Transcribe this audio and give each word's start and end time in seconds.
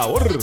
sabor. 0.00 0.38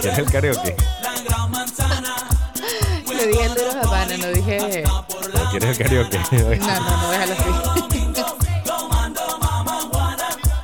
¿Quieres 0.00 0.18
el 0.18 0.30
karaoke? 0.30 0.76
Le 3.08 3.26
dije 3.26 3.44
el 3.44 3.54
de 3.54 3.64
los 3.64 3.74
Habana, 3.74 4.16
no 4.18 4.28
dije. 4.28 4.84
¿O 4.86 5.50
¿Quieres 5.50 5.70
el 5.70 5.84
karaoke? 5.84 6.18
No, 6.30 6.38
no, 6.38 7.02
no, 7.02 7.10
déjalo 7.10 7.32
así. 7.32 7.50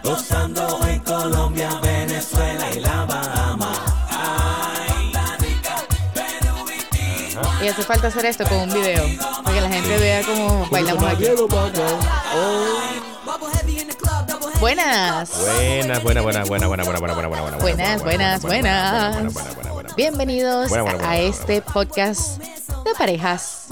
Gozando 0.05 0.79
en 0.87 1.01
Colombia, 1.01 1.71
Venezuela 1.83 2.71
y 2.73 2.81
La 2.81 3.05
Bahama. 3.05 3.73
Y 7.61 7.69
hace 7.69 7.83
falta 7.83 8.09
hacer 8.09 8.27
esto 8.27 8.45
con 8.45 8.59
un 8.59 8.73
video. 8.73 9.42
Gente 9.73 9.99
vea 9.99 10.23
cómo 10.23 10.67
bailamos 10.71 11.05
aquí. 11.05 11.25
Buenas. 14.61 15.31
Buenas, 15.41 16.03
buenas, 16.03 16.23
buenas, 16.25 16.49
buenas, 16.49 16.69
buenas, 16.69 16.87
buenas, 16.87 17.01
buenas, 17.01 17.31
buenas, 17.31 17.63
buenas, 17.63 18.43
Buenas, 18.43 18.43
buenas. 18.43 19.97
Bienvenidos 19.97 20.71
a 20.73 21.19
este 21.19 21.63
podcast 21.63 22.39
de 22.85 22.95
parejas. 22.99 23.67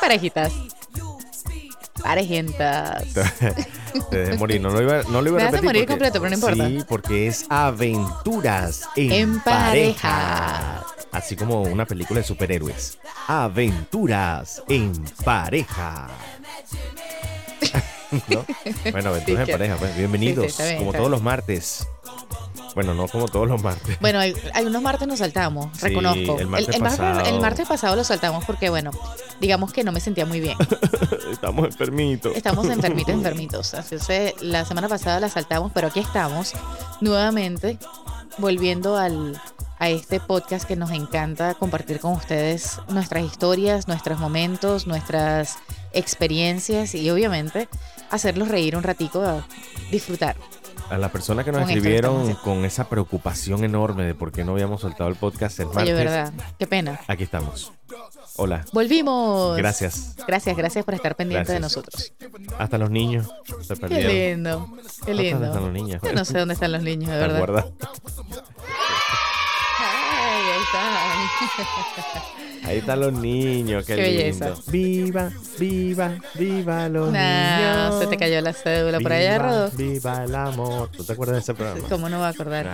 Parejitas. 0.00 0.52
Parejientas. 2.02 3.04
Te 4.10 4.16
dejé 4.16 4.36
morir, 4.38 4.60
no 4.60 4.70
lo 4.70 4.82
iba, 4.82 5.02
no 5.04 5.22
lo 5.22 5.28
iba 5.28 5.36
Me 5.38 5.42
a 5.44 5.46
repetir. 5.46 5.64
morir 5.64 5.82
porque- 5.86 5.92
completo, 5.92 6.20
pero 6.20 6.30
no 6.30 6.34
importa. 6.34 6.66
Sí, 6.66 6.84
porque 6.88 7.26
es 7.28 7.46
aventuras 7.48 8.88
en, 8.96 9.12
En 9.12 9.40
pareja. 9.40 10.71
Así 11.12 11.36
como 11.36 11.62
una 11.62 11.84
película 11.84 12.20
de 12.20 12.26
superhéroes. 12.26 12.98
Aventuras 13.28 14.62
en 14.66 14.92
pareja. 15.24 16.08
¿No? 18.28 18.44
Bueno, 18.90 19.10
aventuras 19.10 19.44
Sí, 19.46 19.52
en 19.52 19.58
pareja. 19.58 19.76
pues, 19.76 19.96
bienvenidos, 19.96 20.44
sí, 20.46 20.50
está 20.50 20.64
bien, 20.64 20.78
como 20.78 20.92
todos 20.92 21.10
los 21.10 21.22
martes. 21.22 21.86
Bueno, 22.74 22.94
no 22.94 23.06
como 23.08 23.28
todos 23.28 23.46
los 23.46 23.62
martes. 23.62 23.98
Bueno, 24.00 24.18
hay, 24.18 24.34
hay 24.54 24.64
unos 24.64 24.80
martes 24.80 25.06
nos 25.06 25.18
saltamos, 25.18 25.78
reconozco. 25.82 26.38
el 26.38 26.46
martes 26.46 26.74
el, 26.74 26.82
pasado. 26.82 27.20
el 27.26 27.40
martes 27.40 27.68
pasado 27.68 27.96
lo 27.96 28.04
saltamos 28.04 28.44
porque, 28.46 28.70
bueno, 28.70 28.90
digamos 29.40 29.72
que 29.72 29.84
no 29.84 29.92
me 29.92 30.00
sentía 30.00 30.24
muy 30.24 30.40
bien. 30.40 30.56
Estamos 31.30 31.66
enfermitos. 31.66 32.34
Estamos 32.34 32.66
enfermitos, 32.66 33.14
enfermitos. 33.14 33.74
Así 33.74 33.96
es, 33.96 34.40
la 34.40 34.64
semana 34.64 34.88
pasada 34.88 35.20
la 35.20 35.28
saltamos, 35.28 35.72
pero 35.74 35.88
aquí 35.88 36.00
estamos 36.00 36.54
nuevamente 37.02 37.78
volviendo 38.38 38.96
al, 38.96 39.38
a 39.82 39.88
este 39.88 40.20
podcast 40.20 40.64
que 40.64 40.76
nos 40.76 40.92
encanta 40.92 41.54
compartir 41.54 41.98
con 41.98 42.12
ustedes 42.12 42.78
nuestras 42.88 43.24
historias, 43.24 43.88
nuestros 43.88 44.20
momentos, 44.20 44.86
nuestras 44.86 45.58
experiencias 45.92 46.94
y 46.94 47.10
obviamente 47.10 47.68
hacerlos 48.08 48.46
reír 48.46 48.76
un 48.76 48.84
ratico, 48.84 49.22
a 49.22 49.44
disfrutar. 49.90 50.36
A 50.88 50.98
las 50.98 51.10
personas 51.10 51.44
que 51.44 51.50
nos 51.50 51.62
Con 51.62 51.70
escribieron 51.70 52.32
con 52.44 52.64
esa 52.64 52.88
preocupación 52.88 53.64
enorme 53.64 54.04
de 54.04 54.14
por 54.14 54.30
qué 54.30 54.44
no 54.44 54.52
habíamos 54.52 54.82
soltado 54.82 55.10
el 55.10 55.16
podcast 55.16 55.58
el 55.58 55.66
martes. 55.66 55.82
Oye, 55.82 55.94
verdad, 55.94 56.32
qué 56.60 56.68
pena. 56.68 57.00
Aquí 57.08 57.24
estamos. 57.24 57.72
Hola. 58.36 58.64
Volvimos. 58.72 59.56
Gracias. 59.56 60.14
Gracias, 60.28 60.56
gracias 60.56 60.84
por 60.84 60.94
estar 60.94 61.16
pendiente 61.16 61.54
de 61.54 61.58
Gracias. 61.58 61.84
nosotros. 61.84 62.12
Hasta 62.56 62.78
los 62.78 62.90
niños 62.90 63.28
se 63.62 63.74
Qué 63.74 64.34
lindo, 64.34 64.68
qué 65.04 65.12
¿Dónde 65.12 65.22
lindo. 65.24 65.46
están 65.46 65.62
los 65.64 65.72
niños? 65.72 66.00
Yo 66.04 66.12
no 66.12 66.24
sé 66.24 66.38
dónde 66.38 66.54
están 66.54 66.70
los 66.70 66.82
niños, 66.82 67.10
de 67.10 67.18
¿Te 67.18 67.32
verdad. 67.32 67.66
Ahí 70.74 71.26
están. 71.98 72.22
Ahí 72.64 72.78
están 72.78 73.00
los 73.00 73.12
niños, 73.12 73.84
qué, 73.84 73.96
Qué 73.96 74.02
lindo. 74.30 74.46
belleza. 74.46 74.70
Viva, 74.70 75.30
viva, 75.58 76.14
viva 76.34 76.88
los 76.88 77.10
No, 77.12 77.18
niños. 77.18 77.98
se 78.00 78.06
te 78.06 78.16
cayó 78.16 78.40
la 78.40 78.52
cédula 78.52 79.00
por 79.00 79.12
allá, 79.12 79.38
Rodo. 79.38 79.70
Viva 79.72 80.22
el 80.24 80.34
amor. 80.34 80.88
¿Tú 80.90 81.02
te 81.04 81.12
acuerdas 81.12 81.34
de 81.36 81.40
ese 81.40 81.54
programa? 81.54 81.88
¿Cómo 81.88 82.08
no 82.08 82.20
va 82.20 82.28
a 82.28 82.30
acordar? 82.30 82.68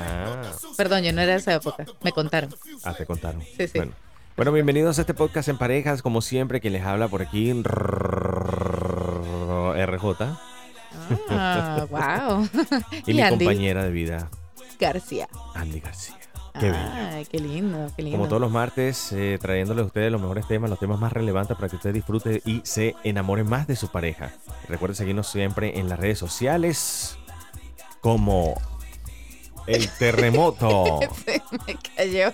Perdón, 0.77 1.03
yo 1.05 1.13
no 1.13 1.23
era 1.23 1.33
de 1.33 1.39
esa 1.39 1.55
época. 1.55 1.87
Me 2.03 2.13
contaron. 2.13 2.55
ah, 2.85 2.93
te 2.95 3.07
contaron. 3.07 3.41
Sí, 3.57 3.67
sí. 3.67 3.79
Bueno. 3.79 3.93
Bueno, 4.37 4.53
bienvenidos 4.53 4.99
a 4.99 5.01
este 5.01 5.15
podcast 5.15 5.49
en 5.49 5.59
parejas, 5.59 6.01
como 6.03 6.21
siempre, 6.21 6.61
que 6.61 6.71
les 6.71 6.85
habla 6.85 7.09
por 7.09 7.23
aquí 7.23 7.51
RJ. 7.53 7.65
Ah, 11.31 11.87
wow. 11.91 12.49
Y, 13.07 13.11
Y 13.11 13.15
mi 13.15 13.23
Andy 13.23 13.45
compañera 13.45 13.83
de 13.83 13.91
vida, 13.91 14.29
García. 14.79 15.29
Andy 15.55 15.81
García. 15.81 16.15
Qué 16.61 16.71
bello. 16.71 16.91
Ay, 17.13 17.25
qué 17.27 17.39
lindo, 17.39 17.91
qué 17.97 18.03
lindo. 18.03 18.19
Como 18.19 18.29
todos 18.29 18.41
los 18.41 18.51
martes, 18.51 19.13
eh, 19.13 19.39
trayéndoles 19.41 19.85
a 19.85 19.87
ustedes 19.87 20.11
los 20.11 20.21
mejores 20.21 20.47
temas, 20.49 20.71
los 20.71 20.79
temas 20.79 20.99
más 20.99 21.13
relevantes 21.13 21.57
para 21.57 21.69
que 21.69 21.77
ustedes 21.77 21.95
disfruten 21.95 22.41
y 22.45 22.61
se 22.65 22.95
enamoren 23.05 23.49
más 23.49 23.67
de 23.67 23.77
su 23.77 23.89
pareja. 23.89 24.33
Recuerden 24.69 24.97
seguirnos 24.97 25.29
siempre 25.29 25.79
en 25.79 25.89
las 25.89 25.99
redes 25.99 26.19
sociales 26.19 27.17
como 28.01 28.55
El 29.67 29.89
Terremoto. 29.99 31.01
Se 31.25 31.41
me 31.67 31.77
cayó. 31.97 32.33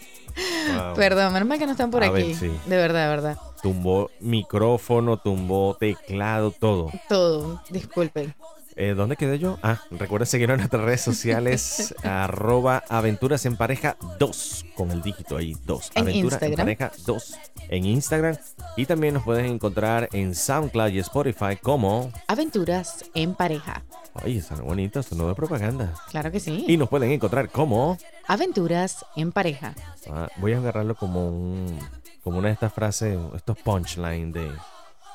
Wow. 0.75 0.95
Perdón, 0.97 1.33
menos 1.33 1.49
mal 1.49 1.59
que 1.59 1.67
no 1.67 1.73
están 1.73 1.91
por 1.91 2.03
A 2.03 2.07
aquí. 2.09 2.23
ver, 2.23 2.35
sí. 2.35 2.51
De 2.67 2.77
verdad, 2.77 3.05
de 3.05 3.09
verdad. 3.09 3.39
Tumbó 3.63 4.11
micrófono, 4.21 5.17
tumbó 5.17 5.77
teclado, 5.79 6.51
todo. 6.51 6.91
Todo, 7.09 7.63
disculpen. 7.71 8.35
Eh, 8.77 8.95
¿Dónde 8.95 9.17
quedé 9.17 9.39
yo? 9.39 9.59
Ah, 9.63 9.81
recuerden 9.91 10.27
seguirnos 10.27 10.55
en 10.55 10.61
nuestras 10.61 10.83
redes 10.83 11.01
sociales, 11.01 11.95
arroba 12.03 12.83
aventuras 12.89 13.47
en 13.47 13.57
pareja 13.57 13.97
2, 14.19 14.67
con 14.75 14.91
el 14.91 15.01
dígito 15.01 15.37
ahí, 15.37 15.57
2. 15.65 15.93
En 15.95 16.03
Aventuras 16.03 16.43
en 16.43 16.55
pareja 16.55 16.93
2 17.07 17.39
en 17.69 17.85
Instagram. 17.85 18.37
Y 18.77 18.87
también 18.87 19.15
nos 19.15 19.23
pueden 19.23 19.47
encontrar 19.47 20.09
en 20.13 20.35
SoundCloud 20.35 20.91
y 20.91 20.99
Spotify 20.99 21.57
como... 21.61 22.13
Aventuras 22.27 23.05
en 23.15 23.35
pareja. 23.35 23.85
Oye, 24.25 24.43
son 24.43 24.65
bonitos, 24.65 25.07
son 25.07 25.27
de 25.27 25.35
propaganda. 25.35 25.95
Claro 26.11 26.31
que 26.31 26.41
sí. 26.41 26.65
Y 26.67 26.77
nos 26.77 26.89
pueden 26.89 27.11
encontrar 27.11 27.51
como... 27.51 27.97
Aventuras 28.27 29.05
en 29.17 29.33
pareja. 29.33 29.75
ah, 30.11 30.29
voy 30.37 30.53
a 30.53 30.59
agarrarlo 30.59 30.95
como 30.97 31.29
un... 31.29 31.79
Como 32.23 32.39
una 32.39 32.49
de 32.49 32.55
estas 32.55 32.73
frases, 32.73 33.19
estos 33.37 33.59
punchline 33.59 34.33
de, 34.33 34.51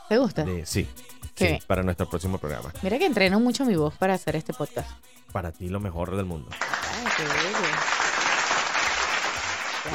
¿Te 0.09 0.17
gusta? 0.19 0.45
de... 0.45 0.63
Sí, 0.65 0.87
sí, 1.47 1.59
para 1.67 1.83
nuestro 1.83 2.09
próximo 2.09 2.37
programa. 2.37 2.71
Mira 2.81 2.97
que 2.97 3.05
entreno 3.05 3.39
mucho 3.39 3.65
mi 3.65 3.75
voz 3.75 3.93
para 3.95 4.13
hacer 4.13 4.35
este 4.35 4.53
podcast. 4.53 4.89
Para 5.31 5.51
ti 5.51 5.69
lo 5.69 5.79
mejor 5.79 6.15
del 6.15 6.25
mundo. 6.25 6.49
Ay, 6.51 7.11
qué 7.17 7.23
bello. 7.23 7.67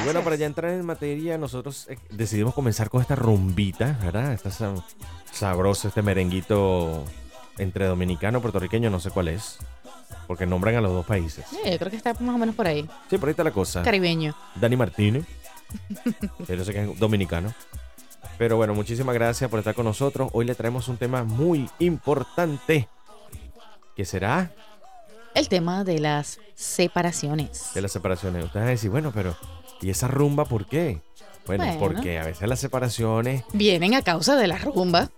Y 0.01 0.03
bueno, 0.03 0.21
para 0.23 0.35
ya 0.35 0.45
entrar 0.45 0.71
en 0.71 0.85
materia, 0.85 1.37
nosotros 1.37 1.87
eh, 1.89 1.97
decidimos 2.09 2.53
comenzar 2.53 2.89
con 2.89 3.01
esta 3.01 3.15
rumbita, 3.15 3.97
¿verdad? 4.03 4.33
Está 4.33 4.49
sab- 4.49 4.83
sabroso 5.31 5.87
este 5.87 6.01
merenguito 6.01 7.05
entre 7.57 7.85
dominicano 7.85 8.39
y 8.39 8.41
puertorriqueño, 8.41 8.89
no 8.89 8.99
sé 8.99 9.11
cuál 9.11 9.29
es, 9.29 9.57
porque 10.27 10.45
nombran 10.45 10.75
a 10.75 10.81
los 10.81 10.91
dos 10.91 11.05
países. 11.05 11.45
Sí, 11.49 11.57
yo 11.71 11.77
creo 11.77 11.91
que 11.91 11.97
está 11.97 12.13
más 12.15 12.35
o 12.35 12.37
menos 12.37 12.55
por 12.55 12.67
ahí. 12.67 12.89
Sí, 13.09 13.17
por 13.17 13.29
ahí 13.29 13.31
está 13.31 13.43
la 13.45 13.51
cosa. 13.51 13.83
Caribeño. 13.83 14.35
Dani 14.55 14.75
Martínez, 14.75 15.23
yo 16.47 16.65
sé 16.65 16.73
que 16.73 16.83
es 16.91 16.99
dominicano. 16.99 17.53
Pero 18.37 18.57
bueno, 18.57 18.73
muchísimas 18.73 19.13
gracias 19.15 19.49
por 19.49 19.59
estar 19.59 19.73
con 19.75 19.85
nosotros. 19.85 20.29
Hoy 20.33 20.45
le 20.45 20.55
traemos 20.55 20.87
un 20.87 20.97
tema 20.97 21.23
muy 21.23 21.69
importante, 21.79 22.87
que 23.95 24.05
será 24.05 24.51
El 25.33 25.47
tema 25.49 25.83
de 25.83 25.99
las 25.99 26.39
separaciones. 26.55 27.71
de 27.73 27.81
las 27.81 27.91
separaciones. 27.91 28.43
Ustedes 28.45 28.61
van 28.61 28.67
a 28.67 28.71
decir, 28.71 28.89
bueno, 28.89 29.11
pero 29.13 29.35
¿y 29.81 29.89
esa 29.89 30.07
rumba 30.07 30.45
por 30.45 30.65
qué? 30.67 31.01
Bueno, 31.45 31.63
Bueno. 31.65 31.79
porque 31.79 32.17
a 32.19 32.25
veces 32.25 32.49
las 32.49 32.59
separaciones 32.59 33.43
Vienen 33.53 33.93
a 33.93 34.01
causa 34.01 34.35
de 34.35 34.47
la 34.47 34.57
rumba. 34.57 35.11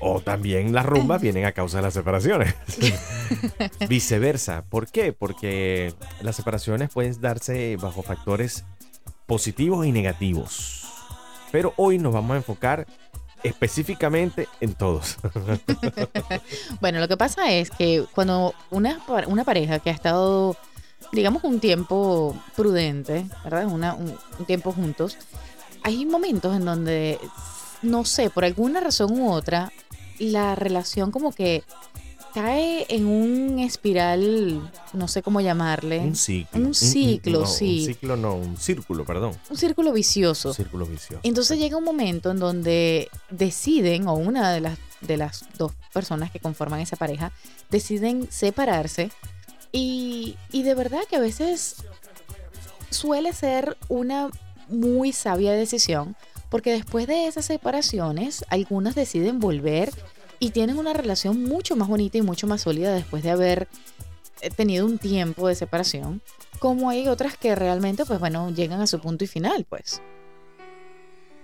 O 0.00 0.20
también 0.20 0.72
las 0.74 0.86
rumbas 0.86 1.20
vienen 1.20 1.44
a 1.44 1.52
causa 1.52 1.76
de 1.76 1.82
las 1.84 1.94
separaciones. 1.94 2.54
Viceversa. 3.88 4.64
¿Por 4.64 4.88
qué? 4.90 5.12
Porque 5.12 5.94
las 6.22 6.36
separaciones 6.36 6.90
pueden 6.90 7.20
darse 7.20 7.76
bajo 7.76 8.02
factores 8.02 8.64
positivos 9.26 9.86
y 9.86 9.92
negativos. 9.92 10.83
Pero 11.54 11.72
hoy 11.76 11.98
nos 11.98 12.12
vamos 12.12 12.34
a 12.34 12.38
enfocar 12.38 12.84
específicamente 13.44 14.48
en 14.60 14.74
todos. 14.74 15.18
Bueno, 16.80 16.98
lo 16.98 17.06
que 17.06 17.16
pasa 17.16 17.52
es 17.52 17.70
que 17.70 18.04
cuando 18.12 18.54
una, 18.72 19.00
una 19.28 19.44
pareja 19.44 19.78
que 19.78 19.90
ha 19.90 19.92
estado, 19.92 20.56
digamos, 21.12 21.44
un 21.44 21.60
tiempo 21.60 22.36
prudente, 22.56 23.26
¿verdad? 23.44 23.66
Un, 23.66 23.84
un 23.84 24.44
tiempo 24.46 24.72
juntos, 24.72 25.16
hay 25.84 26.04
momentos 26.04 26.56
en 26.56 26.64
donde, 26.64 27.20
no 27.82 28.04
sé, 28.04 28.30
por 28.30 28.44
alguna 28.44 28.80
razón 28.80 29.16
u 29.16 29.30
otra, 29.30 29.72
la 30.18 30.56
relación 30.56 31.12
como 31.12 31.30
que 31.30 31.62
cae 32.34 32.84
en 32.88 33.06
un 33.06 33.60
espiral, 33.60 34.60
no 34.92 35.06
sé 35.06 35.22
cómo 35.22 35.40
llamarle, 35.40 36.00
un 36.00 36.16
ciclo. 36.16 36.60
Un 36.60 36.74
ciclo, 36.74 37.40
no, 37.40 37.46
sí. 37.46 37.78
Un 37.78 37.94
ciclo 37.94 38.16
no, 38.16 38.34
un 38.34 38.56
círculo, 38.56 39.04
perdón. 39.04 39.38
un 39.48 39.56
círculo 39.56 39.92
vicioso. 39.92 40.48
Un 40.48 40.54
círculo 40.54 40.84
vicioso. 40.84 41.20
Entonces 41.22 41.58
llega 41.58 41.76
un 41.76 41.84
momento 41.84 42.32
en 42.32 42.40
donde 42.40 43.08
deciden, 43.30 44.08
o 44.08 44.14
una 44.14 44.52
de 44.52 44.60
las, 44.60 44.78
de 45.00 45.16
las 45.16 45.44
dos 45.56 45.72
personas 45.92 46.32
que 46.32 46.40
conforman 46.40 46.80
esa 46.80 46.96
pareja, 46.96 47.30
deciden 47.70 48.28
separarse. 48.30 49.10
Y, 49.70 50.36
y 50.50 50.64
de 50.64 50.74
verdad 50.74 51.00
que 51.08 51.16
a 51.16 51.20
veces 51.20 51.76
suele 52.90 53.32
ser 53.32 53.76
una 53.88 54.28
muy 54.68 55.12
sabia 55.12 55.52
decisión, 55.52 56.16
Porque 56.48 56.72
después 56.72 57.06
de 57.06 57.26
esas 57.26 57.44
separaciones, 57.46 58.44
algunas 58.48 58.94
deciden 58.94 59.40
volver 59.40 59.90
y 60.44 60.50
tienen 60.50 60.78
una 60.78 60.92
relación 60.92 61.42
mucho 61.42 61.74
más 61.76 61.88
bonita 61.88 62.18
y 62.18 62.22
mucho 62.22 62.46
más 62.46 62.60
sólida 62.62 62.92
después 62.92 63.22
de 63.22 63.30
haber 63.30 63.66
eh, 64.42 64.50
tenido 64.50 64.84
un 64.84 64.98
tiempo 64.98 65.48
de 65.48 65.54
separación, 65.54 66.20
como 66.58 66.90
hay 66.90 67.08
otras 67.08 67.36
que 67.38 67.54
realmente, 67.54 68.04
pues 68.04 68.20
bueno, 68.20 68.50
llegan 68.50 68.80
a 68.80 68.86
su 68.86 69.00
punto 69.00 69.24
y 69.24 69.26
final, 69.26 69.64
pues. 69.68 70.02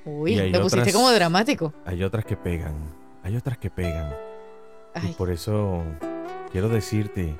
Uy, 0.05 0.33
Y 0.39 0.51
lo 0.51 0.61
pusiste 0.63 0.81
otras- 0.81 0.95
como 0.95 1.11
dramático. 1.11 1.73
Hay 1.85 2.03
otras 2.03 2.25
que 2.25 2.37
pegan, 2.37 2.75
hay 3.23 3.37
otras 3.37 3.59
que 3.59 3.71
pegan. 3.71 4.13
Y 4.97 5.07
Ay, 5.09 5.15
por 5.17 5.31
eso 5.31 5.83
quiero 6.53 6.69
decirte 6.69 7.37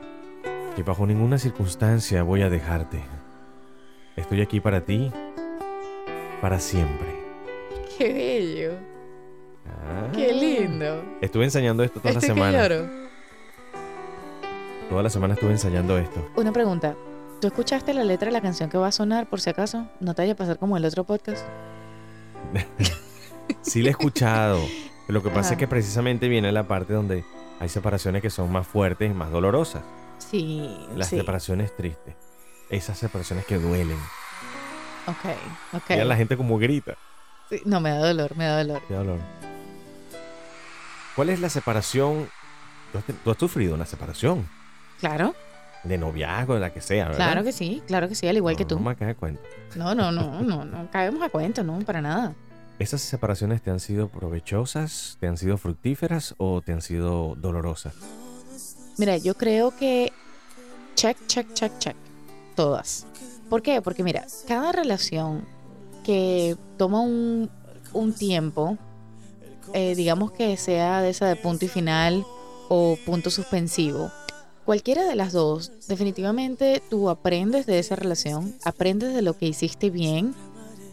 que 0.77 0.83
bajo 0.83 1.07
ninguna 1.07 1.39
circunstancia 1.39 2.23
voy 2.23 2.43
a 2.43 2.49
dejarte. 2.51 3.03
Estoy 4.17 4.41
aquí 4.41 4.61
para 4.61 4.85
ti, 4.85 5.11
para 6.41 6.59
siempre. 6.61 7.09
qué 7.99 8.13
bello, 8.13 8.73
Ah. 9.71 10.09
qué 10.13 10.33
lindo. 10.33 11.03
Estuve 11.21 11.45
ensayando 11.45 11.83
esto 11.83 12.01
toda 12.01 12.13
Estoy 12.15 12.29
la 12.29 12.35
que 12.35 12.41
semana. 12.41 12.69
lloro. 12.69 12.91
Toda 14.89 15.03
la 15.03 15.11
semana 15.11 15.35
estuve 15.35 15.53
ensayando 15.53 15.97
esto. 15.99 16.27
Una 16.37 16.53
pregunta. 16.53 16.95
¿Tú 17.41 17.47
escuchaste 17.47 17.95
la 17.95 18.05
letra 18.05 18.27
de 18.27 18.33
la 18.33 18.41
canción 18.41 18.69
que 18.69 18.77
va 18.77 18.89
a 18.89 18.93
sonar 18.93 19.29
por 19.29 19.41
si 19.41 19.49
acaso? 19.51 19.87
¿No 20.01 20.15
te 20.15 20.23
vaya 20.23 20.33
a 20.33 20.37
pasar 20.37 20.59
como 20.59 20.77
el 20.77 20.85
otro 20.85 21.05
podcast? 21.05 21.45
Sí 23.63 23.83
la 23.83 23.89
he 23.89 23.91
escuchado. 23.91 24.59
Lo 25.09 25.23
que 25.23 25.29
pasa 25.29 25.41
Ajá. 25.41 25.53
es 25.55 25.59
que 25.59 25.67
precisamente 25.69 26.29
viene 26.29 26.53
la 26.53 26.69
parte 26.69 26.93
donde 26.93 27.25
hay 27.59 27.69
separaciones 27.69 28.23
que 28.23 28.31
son 28.31 28.51
más 28.53 28.67
fuertes 28.67 29.11
y 29.11 29.15
más 29.15 29.31
dolorosas. 29.33 29.83
Sí, 30.19 30.79
Las 30.95 31.09
sí. 31.09 31.17
separaciones 31.19 31.75
tristes. 31.77 32.15
Esas 32.71 32.97
separaciones 32.99 33.45
que 33.47 33.59
duelen. 33.59 33.99
Ok, 35.07 35.35
ok. 35.75 35.91
Y 35.91 36.01
a 36.01 36.05
la 36.05 36.17
gente 36.17 36.37
como 36.37 36.59
grita. 36.59 36.95
Sí, 37.49 37.61
No, 37.65 37.81
me 37.81 37.91
da 37.91 37.99
dolor, 38.07 38.37
me 38.37 38.45
da 38.45 38.59
dolor. 38.63 38.83
Qué 38.87 38.95
dolor. 38.95 39.19
¿Cuál 41.17 41.31
es 41.31 41.41
la 41.41 41.49
separación? 41.49 42.29
Tú 42.93 42.99
has, 42.99 43.05
tú 43.23 43.31
has 43.31 43.37
sufrido 43.39 43.75
una 43.75 43.87
separación. 43.87 44.49
Claro, 45.01 45.35
De 45.85 45.97
noviazgo, 45.97 46.55
de 46.55 46.61
la 46.61 46.73
que 46.73 46.81
sea, 46.81 47.05
¿verdad? 47.09 47.17
claro 47.17 47.43
que 47.45 47.53
sí, 47.53 47.83
claro 47.87 48.09
que 48.09 48.15
sí, 48.15 48.29
al 48.29 48.37
igual 48.37 48.57
que 48.57 48.65
No, 48.65 48.69
tú. 48.69 48.75
No 48.77 48.83
me 48.91 48.97
cae 48.97 49.15
cuenta. 49.15 49.41
No, 49.77 49.95
no, 49.95 50.13
no, 50.13 50.43
no, 50.43 50.65
no 50.65 50.91
caemos 50.91 51.23
a 51.23 51.31
cuenta, 51.31 51.63
no, 51.63 51.79
para 51.81 52.01
nada. 52.03 52.35
¿Esas 52.79 53.01
separaciones 53.03 53.63
te 53.63 53.71
han 53.71 53.81
sido 53.81 54.09
provechosas, 54.09 55.17
te 55.21 55.27
han 55.27 55.37
sido 55.37 55.57
fructíferas 55.59 56.35
o 56.39 56.61
te 56.63 56.73
han 56.73 56.83
sido 56.83 57.35
dolorosas? 57.37 57.95
Mira, 58.99 59.17
yo 59.17 59.35
creo 59.35 59.75
que 59.77 60.13
check, 60.97 61.17
check, 61.27 61.53
check, 61.55 61.73
check. 61.79 61.97
Todas. 62.55 63.07
¿Por 63.49 63.63
qué? 63.63 63.81
Porque 63.83 64.03
mira, 64.03 64.27
cada 64.47 64.73
relación 64.73 65.45
que 66.05 66.57
toma 66.77 67.01
un, 67.01 67.51
un 67.93 68.13
tiempo, 68.15 68.77
eh, 69.75 69.95
digamos 69.95 70.33
que 70.33 70.57
sea 70.57 71.03
de 71.03 71.11
esa 71.11 71.27
de 71.27 71.37
punto 71.37 71.65
y 71.65 71.69
final 71.69 72.25
o 72.69 72.97
punto 73.05 73.31
suspensivo, 73.31 74.11
cualquiera 74.65 75.05
de 75.05 75.17
las 75.17 75.33
dos, 75.33 75.73
definitivamente 75.89 76.83
tú 76.89 77.11
aprendes 77.11 77.67
de 77.67 77.79
esa 77.79 77.97
relación, 77.97 78.55
aprendes 78.65 79.15
de 79.15 79.23
lo 79.23 79.37
que 79.37 79.47
hiciste 79.47 79.91
bien, 79.91 80.35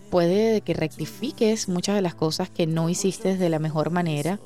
puede 0.10 0.62
que 0.62 0.74
rectifiques 0.74 1.68
muchas 1.68 1.96
de 1.96 2.02
las 2.02 2.16
cosas 2.16 2.50
que 2.50 2.66
no 2.66 2.90
hiciste 2.90 3.38
de 3.38 3.50
la 3.50 3.60
mejor 3.60 3.92
manera. 3.92 4.40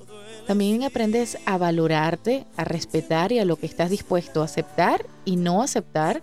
También 0.47 0.83
aprendes 0.83 1.37
a 1.45 1.57
valorarte, 1.57 2.45
a 2.57 2.63
respetar 2.63 3.31
y 3.31 3.39
a 3.39 3.45
lo 3.45 3.57
que 3.57 3.67
estás 3.67 3.89
dispuesto 3.89 4.41
a 4.41 4.45
aceptar 4.45 5.05
y 5.23 5.35
no 5.35 5.61
aceptar 5.61 6.21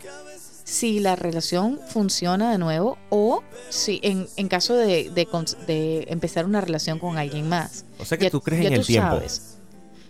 si 0.69 1.01
la 1.01 1.17
relación 1.17 1.81
funciona 1.89 2.53
de 2.53 2.59
nuevo 2.59 2.99
o 3.09 3.43
si 3.71 4.01
en, 4.03 4.29
en 4.37 4.49
caso 4.49 4.75
de, 4.75 5.09
de 5.11 6.05
empezar 6.09 6.45
una 6.45 6.61
relación 6.61 6.99
con 6.99 7.17
alguien 7.17 7.49
más. 7.49 7.87
O 7.99 8.05
sea 8.05 8.19
que 8.19 8.25
Ya- 8.25 8.31
tú 8.31 8.43
crees 8.43 8.67
en 8.67 8.75
el 8.75 8.85
tiempo. 8.87 9.13
sabes. 9.17 9.55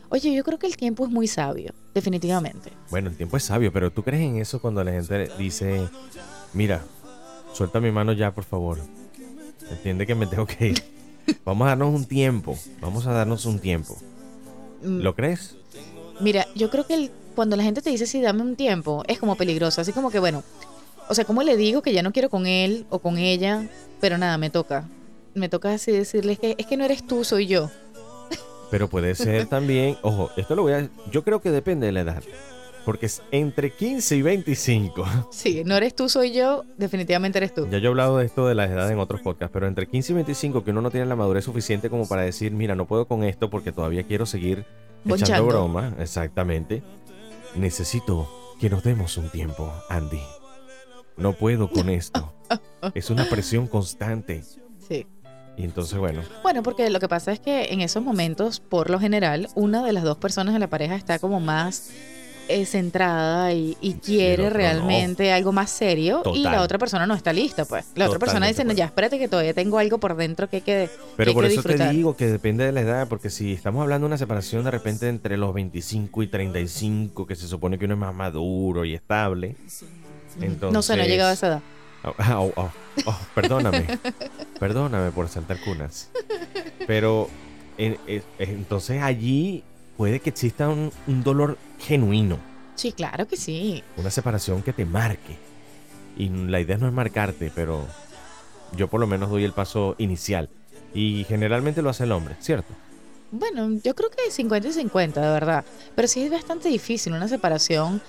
Oye, 0.09 0.35
yo 0.35 0.43
creo 0.43 0.59
que 0.59 0.67
el 0.67 0.77
tiempo 0.77 1.05
es 1.05 1.11
muy 1.13 1.29
sabio, 1.29 1.75
definitivamente. 1.95 2.73
Bueno, 2.91 3.09
el 3.11 3.17
tiempo 3.17 3.37
es 3.37 3.45
sabio, 3.45 3.73
pero 3.73 3.93
tú 3.93 4.03
crees 4.03 4.23
en 4.25 4.39
eso 4.39 4.61
cuando 4.61 4.83
la 4.83 4.91
gente 4.91 5.31
dice, 5.39 5.87
mira, 6.55 6.83
suelta 7.53 7.79
mi 7.79 7.93
mano 7.93 8.13
ya, 8.13 8.35
por 8.35 8.45
favor. 8.45 8.81
Entiende 9.71 10.07
que 10.07 10.15
me 10.17 10.27
tengo 10.27 10.47
que 10.47 10.69
ir. 10.69 10.83
Vamos 11.45 11.67
a 11.67 11.69
darnos 11.69 11.95
un 11.95 12.05
tiempo. 12.07 12.59
Vamos 12.81 13.07
a 13.07 13.13
darnos 13.13 13.45
un 13.47 13.59
tiempo. 13.61 13.97
Mm, 14.83 15.01
¿Lo 15.03 15.15
crees? 15.15 15.57
Mira, 16.21 16.47
yo 16.57 16.69
creo 16.71 16.85
que 16.87 16.95
el- 16.95 17.11
cuando 17.39 17.55
la 17.55 17.63
gente 17.63 17.83
te 17.83 17.91
dice 17.91 18.05
sí, 18.05 18.21
dame 18.21 18.43
un 18.43 18.57
tiempo, 18.57 19.05
es 19.07 19.21
como 19.21 19.37
peligroso. 19.37 19.81
Así 19.81 19.93
como 19.93 20.11
que, 20.11 20.19
bueno, 20.19 20.43
o 21.09 21.15
sea, 21.15 21.25
¿cómo 21.25 21.45
le 21.45 21.57
digo 21.57 21.83
que 21.83 21.93
ya 21.93 22.03
no 22.03 22.13
quiero 22.13 22.31
con 22.31 22.49
él 22.49 22.85
o 22.91 22.99
con 22.99 23.17
ella? 23.17 23.69
Pero 24.01 24.19
nada, 24.19 24.39
me 24.39 24.51
toca. 24.51 24.89
Me 25.35 25.49
toca 25.49 25.73
así 25.73 25.93
decirles 25.93 26.41
que 26.41 26.57
es 26.59 26.67
que 26.67 26.77
no 26.77 26.85
eres 26.85 27.07
tú, 27.07 27.23
soy 27.23 27.47
yo. 27.47 27.71
Pero 28.73 28.89
puede 28.89 29.15
ser 29.15 29.47
también, 29.49 29.97
ojo, 30.03 30.33
esto 30.37 30.57
lo 30.57 30.63
voy 30.63 30.73
a... 30.73 30.91
Yo 31.13 31.23
creo 31.23 31.41
que 31.41 31.53
depende 31.53 31.87
de 31.87 31.93
la 31.93 32.01
edad. 32.01 32.25
Porque 32.85 33.07
es 33.07 33.23
entre 33.31 33.71
15 33.71 34.17
y 34.17 34.23
25. 34.23 35.07
Sí, 35.31 35.63
no 35.65 35.77
eres 35.77 35.95
tú, 35.95 36.09
soy 36.09 36.33
yo, 36.33 36.65
definitivamente 36.77 37.39
eres 37.39 37.55
tú. 37.55 37.69
Ya 37.71 37.79
yo 37.79 37.85
he 37.85 37.91
hablado 37.91 38.19
de 38.19 38.27
esto 38.27 38.49
de 38.49 38.57
la 38.57 38.65
edad 38.65 38.91
en 38.91 38.99
otros 38.99 39.21
podcasts, 39.21 39.53
pero 39.53 39.69
entre 39.69 39.87
15 39.87 40.11
y 40.11 40.15
25 40.17 40.65
que 40.65 40.73
uno 40.73 40.83
no 40.83 40.91
tiene 40.91 41.07
la 41.07 41.15
madurez 41.15 41.45
suficiente 41.45 41.89
como 41.89 42.09
para 42.09 42.23
decir, 42.23 42.51
mira, 42.51 42.75
no 42.75 42.87
puedo 42.87 43.07
con 43.07 43.23
esto 43.23 43.49
porque 43.49 43.71
todavía 43.71 44.03
quiero 44.03 44.27
seguir 44.27 44.65
Bonchando. 45.05 45.35
echando 45.35 45.47
broma. 45.47 45.95
Exactamente. 46.01 46.83
Necesito 47.55 48.29
que 48.61 48.71
nos 48.71 48.83
demos 48.83 49.17
un 49.17 49.31
tiempo, 49.31 49.73
Andy. 49.89 50.23
No 51.17 51.33
puedo 51.33 51.71
con 51.71 51.89
esto. 51.91 52.33
Es 52.95 53.11
una 53.11 53.29
presión 53.29 53.67
constante. 53.67 54.43
Sí. 54.87 55.07
Y 55.57 55.65
entonces, 55.65 55.99
bueno, 55.99 56.23
Bueno, 56.45 56.63
porque 56.63 56.89
lo 56.89 57.01
que 57.01 57.09
pasa 57.09 57.33
es 57.33 57.41
que 57.41 57.73
en 57.73 57.81
esos 57.81 58.03
momentos, 58.03 58.61
por 58.61 58.91
lo 58.91 59.01
general, 59.01 59.49
una 59.57 59.83
de 59.83 59.93
las 59.93 60.05
dos 60.05 60.17
personas 60.17 60.55
de 60.55 60.61
la 60.61 60.69
pareja 60.69 60.95
está 60.95 61.19
como 61.19 61.41
más 61.41 61.91
eh, 62.49 62.67
centrada 62.67 63.53
y, 63.53 63.77
y 63.81 63.95
quiere 63.95 64.45
no. 64.45 64.51
realmente 64.51 65.33
algo 65.33 65.53
más 65.53 65.71
serio 65.71 66.23
y 66.35 66.43
la 66.43 66.63
otra 66.63 66.79
persona 66.79 67.07
no 67.07 67.15
está 67.15 67.33
lista, 67.33 67.65
pues. 67.65 67.87
La 67.95 68.07
otra 68.07 68.19
persona 68.19 68.47
dice, 68.47 68.65
no, 68.65 68.73
ya, 68.73 68.87
espérate 68.87 69.19
que 69.19 69.29
todavía 69.29 69.55
tengo 69.55 69.79
algo 69.79 69.99
por 69.99 70.17
dentro 70.17 70.49
que 70.49 70.63
quede. 70.63 70.91
Pero 71.17 71.33
por 71.35 71.47
que 71.47 71.53
eso 71.53 71.63
te 71.63 71.89
digo 71.91 72.17
que 72.17 72.27
depende 72.27 72.65
de 72.65 72.73
la 72.73 72.81
edad, 72.81 73.09
porque 73.09 73.31
si 73.31 73.53
estamos 73.53 73.83
hablando 73.83 74.07
de 74.07 74.09
una 74.09 74.19
separación 74.19 74.65
de 74.65 74.71
repente 74.71 75.09
entre 75.09 75.37
los 75.37 75.53
25 75.55 76.23
y 76.23 76.27
35, 76.27 77.27
que 77.27 77.37
se 77.37 77.47
supone 77.47 77.79
que 77.79 77.85
uno 77.85 77.95
es 77.95 78.01
más 78.01 78.15
maduro 78.15 78.85
y 78.85 78.95
estable, 78.95 79.57
entonces... 80.41 80.73
No 80.73 80.83
sé, 80.83 80.97
no 80.97 81.03
he 81.03 81.09
llegado 81.09 81.31
a 81.31 81.35
esa 81.35 81.47
edad. 81.49 81.63
Oh, 82.05 82.15
oh, 82.19 82.53
oh, 82.57 82.71
oh, 83.07 83.19
perdóname, 83.35 83.87
perdóname 84.61 85.11
por 85.11 85.29
saltar 85.29 85.59
cunas. 85.61 86.11
Pero 86.87 87.29
en- 87.77 87.99
entonces 88.39 89.03
allí 89.03 89.65
puede 89.99 90.21
que 90.21 90.31
exista 90.31 90.71
un, 90.71 90.91
un 91.07 91.23
dolor 91.23 91.59
genuino, 91.79 92.39
Sí, 92.77 92.93
claro 92.93 93.27
que 93.27 93.37
sí. 93.37 93.83
una 93.97 94.11
separación 94.11 94.63
que 94.63 94.73
te 94.73 94.85
marque. 94.87 95.37
Y 96.17 96.29
la 96.29 96.61
idea 96.61 96.79
no 96.79 96.87
es 96.87 96.93
marcarte, 96.93 97.51
pero 97.55 97.85
yo 98.77 98.87
por 98.89 99.01
lo 99.01 99.07
menos 99.09 99.31
doy 99.31 99.43
el 99.45 99.53
paso 99.53 99.97
inicial. 99.99 100.49
Y 100.95 101.25
generalmente 101.29 101.83
lo 101.83 101.91
hace 101.91 102.05
el 102.05 102.13
hombre, 102.13 102.37
¿cierto? 102.41 102.73
Bueno, 103.33 103.79
yo 103.85 103.95
creo 103.97 104.11
que 104.11 104.31
50 104.31 104.69
y 104.69 104.73
50, 104.73 105.21
de 105.21 105.33
verdad. 105.33 105.65
Pero 105.97 106.07
sí 106.09 106.23
es 106.23 106.31
bastante 106.31 106.69
difícil 106.69 107.13
una 107.13 107.27
separación. 107.29 108.01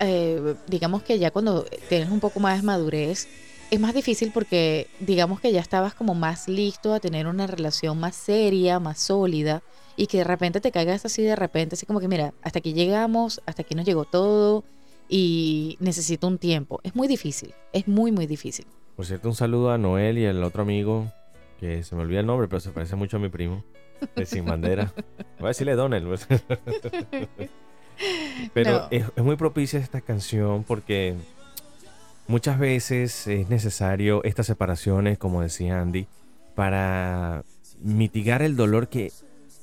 eh, 0.00 0.54
digamos 0.66 1.02
que 1.04 1.18
ya 1.20 1.30
cuando 1.30 1.64
tienes 1.88 2.10
un 2.10 2.20
poco 2.20 2.40
más 2.40 2.58
de 2.58 2.62
madurez, 2.66 3.28
es 3.70 3.80
más 3.80 3.94
difícil 3.94 4.32
porque 4.34 4.88
digamos 5.00 5.40
que 5.40 5.50
ya 5.52 5.60
estabas 5.60 5.94
como 5.94 6.14
más 6.14 6.48
listo 6.48 6.92
a 6.94 7.00
tener 7.00 7.26
una 7.28 7.46
relación 7.46 7.98
más 7.98 8.14
seria, 8.16 8.78
más 8.80 8.98
sólida. 8.98 9.62
Y 9.96 10.06
que 10.08 10.18
de 10.18 10.24
repente 10.24 10.60
te 10.60 10.70
caigas 10.72 11.04
así 11.06 11.22
de 11.22 11.36
repente, 11.36 11.74
así 11.74 11.86
como 11.86 12.00
que 12.00 12.08
mira, 12.08 12.34
hasta 12.42 12.58
aquí 12.58 12.74
llegamos, 12.74 13.40
hasta 13.46 13.62
aquí 13.62 13.74
nos 13.74 13.86
llegó 13.86 14.04
todo 14.04 14.62
y 15.08 15.76
necesito 15.80 16.26
un 16.26 16.38
tiempo. 16.38 16.80
Es 16.82 16.94
muy 16.94 17.08
difícil, 17.08 17.54
es 17.72 17.88
muy, 17.88 18.12
muy 18.12 18.26
difícil. 18.26 18.66
Por 18.94 19.06
cierto, 19.06 19.28
un 19.28 19.34
saludo 19.34 19.70
a 19.70 19.78
Noel 19.78 20.18
y 20.18 20.26
al 20.26 20.42
otro 20.44 20.62
amigo, 20.62 21.10
que 21.60 21.82
se 21.82 21.94
me 21.96 22.02
olvida 22.02 22.20
el 22.20 22.26
nombre, 22.26 22.46
pero 22.48 22.60
se 22.60 22.70
parece 22.70 22.96
mucho 22.96 23.16
a 23.16 23.20
mi 23.20 23.28
primo, 23.30 23.64
de 24.14 24.26
Sin 24.26 24.44
Bandera. 24.46 24.92
Voy 25.38 25.46
a 25.46 25.48
decirle 25.48 25.74
Donel. 25.74 26.04
pues. 26.06 26.26
pero 28.52 28.70
No. 28.72 28.88
es, 28.90 29.04
es 29.16 29.24
muy 29.24 29.36
propicia 29.36 29.78
esta 29.78 30.00
canción 30.00 30.64
porque 30.64 31.14
muchas 32.28 32.58
veces 32.58 33.26
es 33.26 33.48
necesario 33.48 34.22
estas 34.24 34.46
separaciones, 34.46 35.16
como 35.18 35.40
decía 35.42 35.80
Andy, 35.80 36.06
para 36.54 37.44
mitigar 37.80 38.42
el 38.42 38.56
dolor 38.56 38.88
que 38.88 39.12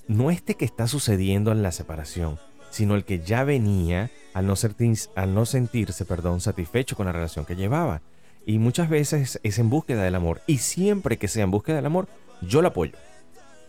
no 0.08 0.32
este 0.32 0.56
que 0.56 0.66
está 0.66 0.88
sucediendo 0.88 1.52
en 1.52 1.64
la 1.64 1.72
separación, 1.72 2.40
sino 2.72 2.96
el 2.96 3.06
que 3.06 3.20
ya 3.20 3.44
venía 3.44 4.10
al 4.34 4.48
no, 4.48 4.56
sentir- 4.56 5.10
al 5.16 5.34
no 5.34 5.46
sentirse 5.46 6.06
perdón, 6.06 6.42
satisfecho 6.42 6.96
con 6.96 7.06
la 7.06 7.12
relación 7.12 7.46
que 7.46 7.56
llevaba. 7.56 8.02
Y 8.46 8.58
muchas 8.60 8.90
veces 8.90 9.40
es 9.44 9.60
en 9.60 9.70
búsqueda 9.70 10.04
del 10.04 10.16
amor. 10.16 10.42
Y 10.48 10.58
siempre 10.58 11.18
que 11.18 11.28
sea 11.28 11.44
en 11.46 11.52
búsqueda 11.52 11.78
del 11.78 11.86
amor, 11.86 12.08
yo 12.42 12.62
lo 12.62 12.68
apoyo. 12.70 12.94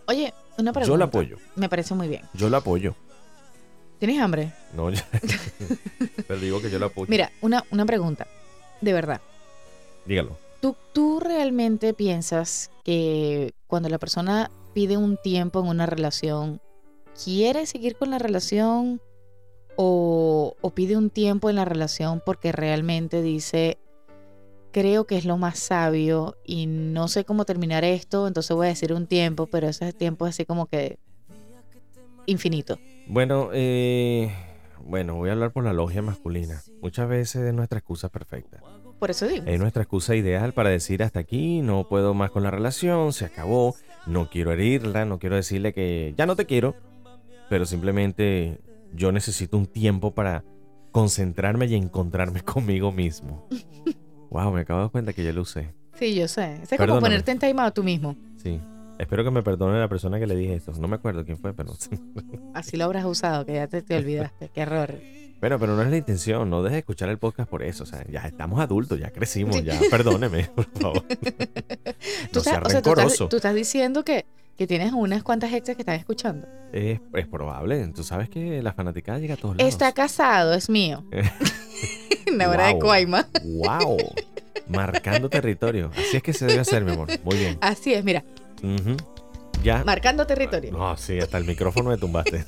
Oye, 0.06 0.34
una 0.58 0.72
pregunta. 0.72 0.86
Yo 0.92 0.96
lo 0.96 1.04
apoyo. 1.04 1.36
Me 1.54 1.68
parece 1.68 1.94
muy 1.94 2.08
bien. 2.08 2.22
Yo 2.34 2.48
lo 2.50 2.56
apoyo. 2.56 2.96
¿Tienes 4.00 4.20
hambre? 4.20 4.52
No, 4.74 4.90
ya- 4.90 5.06
pero 6.26 6.40
digo 6.40 6.60
que 6.60 6.70
yo 6.70 6.78
lo 6.78 6.86
apoyo. 6.86 7.06
Mira, 7.08 7.30
una, 7.40 7.62
una 7.70 7.86
pregunta. 7.86 8.26
De 8.80 8.92
verdad. 8.92 9.20
Dígalo. 10.06 10.36
¿tú, 10.60 10.74
¿tú 10.92 11.20
realmente 11.20 11.92
piensas 11.94 12.70
que 12.84 13.52
cuando 13.66 13.88
la 13.90 13.98
persona 13.98 14.50
pide 14.74 14.96
un 14.96 15.16
tiempo 15.16 15.60
en 15.60 15.68
una 15.68 15.86
relación, 15.86 16.60
quiere 17.24 17.64
seguir 17.66 17.96
con 17.96 18.10
la 18.10 18.18
relación 18.18 19.00
o, 19.76 20.56
o 20.60 20.70
pide 20.70 20.96
un 20.96 21.10
tiempo 21.10 21.48
en 21.48 21.56
la 21.56 21.64
relación 21.64 22.22
porque 22.24 22.52
realmente 22.52 23.22
dice, 23.22 23.78
creo 24.72 25.06
que 25.06 25.16
es 25.16 25.24
lo 25.24 25.38
más 25.38 25.58
sabio 25.58 26.36
y 26.44 26.66
no 26.66 27.06
sé 27.06 27.24
cómo 27.24 27.44
terminar 27.44 27.84
esto, 27.84 28.26
entonces 28.26 28.54
voy 28.56 28.66
a 28.66 28.70
decir 28.70 28.92
un 28.92 29.06
tiempo, 29.06 29.46
pero 29.46 29.68
ese 29.68 29.92
tiempo 29.92 30.26
es 30.26 30.34
así 30.34 30.44
como 30.44 30.66
que 30.66 30.98
infinito. 32.26 32.78
Bueno, 33.06 33.50
eh, 33.52 34.34
bueno, 34.84 35.14
voy 35.14 35.28
a 35.28 35.32
hablar 35.32 35.52
por 35.52 35.64
la 35.64 35.72
logia 35.72 36.02
masculina. 36.02 36.62
Muchas 36.82 37.08
veces 37.08 37.42
es 37.42 37.54
nuestra 37.54 37.78
excusa 37.78 38.08
perfecta. 38.08 38.60
Por 38.98 39.10
eso 39.10 39.28
digo. 39.28 39.44
Es 39.46 39.60
nuestra 39.60 39.82
excusa 39.82 40.14
ideal 40.16 40.52
para 40.52 40.70
decir 40.70 41.02
hasta 41.02 41.20
aquí, 41.20 41.60
no 41.60 41.88
puedo 41.88 42.14
más 42.14 42.30
con 42.30 42.42
la 42.42 42.50
relación, 42.50 43.12
se 43.12 43.26
acabó, 43.26 43.74
no 44.06 44.28
quiero 44.28 44.52
herirla, 44.52 45.04
no 45.04 45.18
quiero 45.18 45.36
decirle 45.36 45.72
que 45.72 46.14
ya 46.16 46.26
no 46.26 46.36
te 46.36 46.46
quiero, 46.46 46.74
pero 47.48 47.66
simplemente 47.66 48.60
yo 48.94 49.12
necesito 49.12 49.56
un 49.56 49.66
tiempo 49.66 50.14
para 50.14 50.44
concentrarme 50.92 51.66
y 51.66 51.74
encontrarme 51.74 52.40
conmigo 52.44 52.92
mismo. 52.92 53.48
wow, 54.30 54.52
me 54.52 54.60
acabo 54.60 54.80
de 54.80 54.84
dar 54.84 54.92
cuenta 54.92 55.12
que 55.12 55.24
ya 55.24 55.32
lo 55.32 55.42
usé. 55.42 55.74
Sí, 55.94 56.14
yo 56.14 56.28
sé. 56.28 56.60
Es 56.62 56.76
como 56.78 57.00
ponerte 57.00 57.30
en 57.30 57.38
timeout 57.38 57.74
tú 57.74 57.82
mismo. 57.84 58.16
Sí. 58.36 58.60
Espero 58.98 59.24
que 59.24 59.30
me 59.30 59.42
perdone 59.42 59.78
la 59.78 59.88
persona 59.88 60.20
que 60.20 60.26
le 60.26 60.36
dije 60.36 60.54
esto. 60.54 60.72
No 60.80 60.86
me 60.86 60.96
acuerdo 60.96 61.24
quién 61.24 61.36
fue, 61.36 61.52
pero 61.52 61.72
Así 62.54 62.76
lo 62.76 62.84
habrás 62.84 63.04
usado, 63.04 63.44
que 63.44 63.54
ya 63.54 63.66
te, 63.66 63.82
te 63.82 63.96
olvidaste. 63.96 64.50
Qué 64.54 64.60
error. 64.60 64.94
Bueno, 65.44 65.58
pero 65.58 65.76
no 65.76 65.82
es 65.82 65.90
la 65.90 65.98
intención, 65.98 66.48
no 66.48 66.62
dejes 66.62 66.72
de 66.76 66.78
escuchar 66.78 67.10
el 67.10 67.18
podcast 67.18 67.50
por 67.50 67.62
eso. 67.62 67.82
O 67.82 67.86
sea, 67.86 68.02
ya 68.10 68.20
estamos 68.20 68.60
adultos, 68.60 68.98
ya 68.98 69.10
crecimos, 69.10 69.62
ya 69.62 69.78
perdóneme, 69.90 70.44
por 70.54 70.64
favor. 70.70 71.02
Tú, 72.32 72.38
No 72.38 72.40
sea 72.40 72.54
estás, 72.54 72.66
o 72.66 72.70
sea, 72.70 72.80
tú, 72.80 72.88
estás, 72.88 72.96
rencoroso. 73.04 73.28
tú 73.28 73.36
estás 73.36 73.54
diciendo 73.54 74.06
que, 74.06 74.24
que 74.56 74.66
tienes 74.66 74.94
unas 74.94 75.22
cuantas 75.22 75.52
extras 75.52 75.76
que 75.76 75.82
están 75.82 75.96
escuchando. 75.96 76.48
Es, 76.72 76.98
es 77.12 77.26
probable. 77.26 77.86
Tú 77.88 78.02
sabes 78.04 78.30
que 78.30 78.62
la 78.62 78.72
fanaticada 78.72 79.18
llega 79.18 79.34
a 79.34 79.36
todos 79.36 79.58
lados. 79.58 79.70
Está 79.70 79.92
casado, 79.92 80.54
es 80.54 80.70
mío. 80.70 81.04
Una 82.32 82.48
hora 82.48 82.68
de 82.68 82.72
Wow. 82.72 82.80
coima. 82.80 83.26
¡Wow! 83.44 83.98
Marcando 84.68 85.28
territorio. 85.28 85.90
Así 85.94 86.16
es 86.16 86.22
que 86.22 86.32
se 86.32 86.46
debe 86.46 86.60
hacer, 86.60 86.86
mi 86.86 86.92
amor. 86.92 87.08
Muy 87.22 87.36
bien. 87.36 87.58
Así 87.60 87.92
es, 87.92 88.02
mira, 88.02 88.24
Ujú. 88.62 88.96
Ya. 89.62 89.84
marcando 89.84 90.26
territorio. 90.26 90.72
No, 90.72 90.96
sí, 90.96 91.18
hasta 91.18 91.36
el 91.36 91.44
micrófono 91.44 91.90
me 91.90 91.98
tumbaste. 91.98 92.46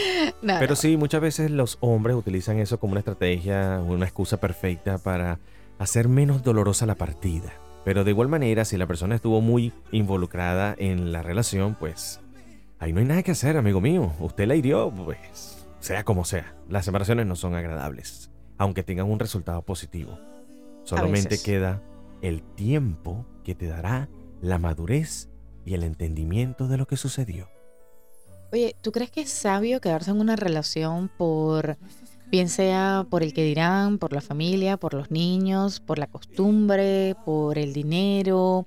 Pero 0.40 0.76
sí, 0.76 0.96
muchas 0.96 1.20
veces 1.20 1.50
los 1.50 1.78
hombres 1.80 2.16
utilizan 2.16 2.58
eso 2.58 2.78
como 2.78 2.92
una 2.92 3.00
estrategia, 3.00 3.80
una 3.84 4.04
excusa 4.04 4.38
perfecta 4.38 4.98
para 4.98 5.38
hacer 5.78 6.08
menos 6.08 6.42
dolorosa 6.42 6.86
la 6.86 6.94
partida. 6.94 7.52
Pero 7.84 8.04
de 8.04 8.10
igual 8.10 8.28
manera, 8.28 8.64
si 8.64 8.76
la 8.76 8.86
persona 8.86 9.14
estuvo 9.14 9.40
muy 9.40 9.72
involucrada 9.92 10.74
en 10.78 11.12
la 11.12 11.22
relación, 11.22 11.76
pues 11.78 12.20
ahí 12.78 12.92
no 12.92 13.00
hay 13.00 13.06
nada 13.06 13.22
que 13.22 13.30
hacer, 13.30 13.56
amigo 13.56 13.80
mío. 13.80 14.12
Usted 14.18 14.46
la 14.46 14.56
hirió, 14.56 14.90
pues 14.90 15.66
sea 15.78 16.04
como 16.04 16.24
sea. 16.24 16.54
Las 16.68 16.84
separaciones 16.84 17.26
no 17.26 17.36
son 17.36 17.54
agradables, 17.54 18.30
aunque 18.58 18.82
tengan 18.82 19.10
un 19.10 19.20
resultado 19.20 19.62
positivo. 19.62 20.18
Solamente 20.82 21.40
queda 21.40 21.82
el 22.22 22.42
tiempo 22.42 23.24
que 23.44 23.54
te 23.54 23.66
dará 23.66 24.08
la 24.40 24.58
madurez 24.58 25.28
y 25.64 25.74
el 25.74 25.82
entendimiento 25.82 26.68
de 26.68 26.78
lo 26.78 26.86
que 26.86 26.96
sucedió. 26.96 27.48
Oye, 28.56 28.74
¿tú 28.80 28.90
crees 28.90 29.10
que 29.10 29.20
es 29.20 29.28
sabio 29.28 29.82
quedarse 29.82 30.10
en 30.10 30.18
una 30.18 30.34
relación 30.34 31.10
por, 31.14 31.76
bien 32.30 32.48
sea 32.48 33.04
por 33.10 33.22
el 33.22 33.34
que 33.34 33.44
dirán, 33.44 33.98
por 33.98 34.14
la 34.14 34.22
familia, 34.22 34.78
por 34.78 34.94
los 34.94 35.10
niños, 35.10 35.78
por 35.80 35.98
la 35.98 36.06
costumbre, 36.06 37.16
por 37.26 37.58
el 37.58 37.74
dinero, 37.74 38.66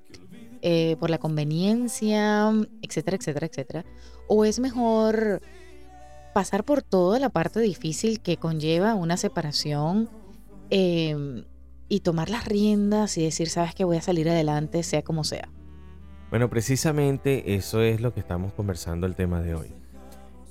eh, 0.62 0.94
por 1.00 1.10
la 1.10 1.18
conveniencia, 1.18 2.52
etcétera, 2.82 3.16
etcétera, 3.16 3.46
etcétera? 3.48 3.84
¿O 4.28 4.44
es 4.44 4.60
mejor 4.60 5.42
pasar 6.34 6.62
por 6.62 6.82
toda 6.82 7.18
la 7.18 7.30
parte 7.30 7.58
difícil 7.58 8.20
que 8.20 8.36
conlleva 8.36 8.94
una 8.94 9.16
separación 9.16 10.08
eh, 10.70 11.44
y 11.88 11.98
tomar 11.98 12.30
las 12.30 12.44
riendas 12.44 13.18
y 13.18 13.24
decir, 13.24 13.48
sabes 13.48 13.74
que 13.74 13.82
voy 13.82 13.96
a 13.96 14.02
salir 14.02 14.30
adelante, 14.30 14.84
sea 14.84 15.02
como 15.02 15.24
sea? 15.24 15.48
Bueno, 16.30 16.48
precisamente 16.48 17.56
eso 17.56 17.82
es 17.82 18.00
lo 18.00 18.14
que 18.14 18.20
estamos 18.20 18.52
conversando 18.52 19.08
el 19.08 19.16
tema 19.16 19.42
de 19.42 19.56
hoy. 19.56 19.79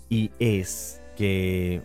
Y 0.10 0.32
es 0.40 1.02
que 1.16 1.82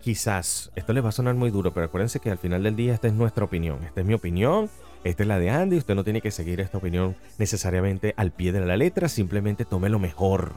quizás, 0.00 0.70
esto 0.74 0.92
les 0.92 1.04
va 1.04 1.10
a 1.10 1.12
sonar 1.12 1.34
muy 1.34 1.50
duro, 1.50 1.72
pero 1.72 1.86
acuérdense 1.86 2.20
que 2.20 2.30
al 2.30 2.38
final 2.38 2.62
del 2.62 2.76
día 2.76 2.94
esta 2.94 3.08
es 3.08 3.14
nuestra 3.14 3.44
opinión. 3.44 3.82
Esta 3.84 4.00
es 4.00 4.06
mi 4.06 4.14
opinión, 4.14 4.68
esta 5.04 5.22
es 5.22 5.26
la 5.28 5.38
de 5.38 5.50
Andy. 5.50 5.76
Usted 5.76 5.94
no 5.94 6.04
tiene 6.04 6.20
que 6.20 6.30
seguir 6.30 6.60
esta 6.60 6.78
opinión 6.78 7.14
necesariamente 7.38 8.14
al 8.16 8.32
pie 8.32 8.52
de 8.52 8.64
la 8.64 8.76
letra, 8.76 9.08
simplemente 9.08 9.64
tome 9.64 9.88
lo 9.88 9.98
mejor 9.98 10.52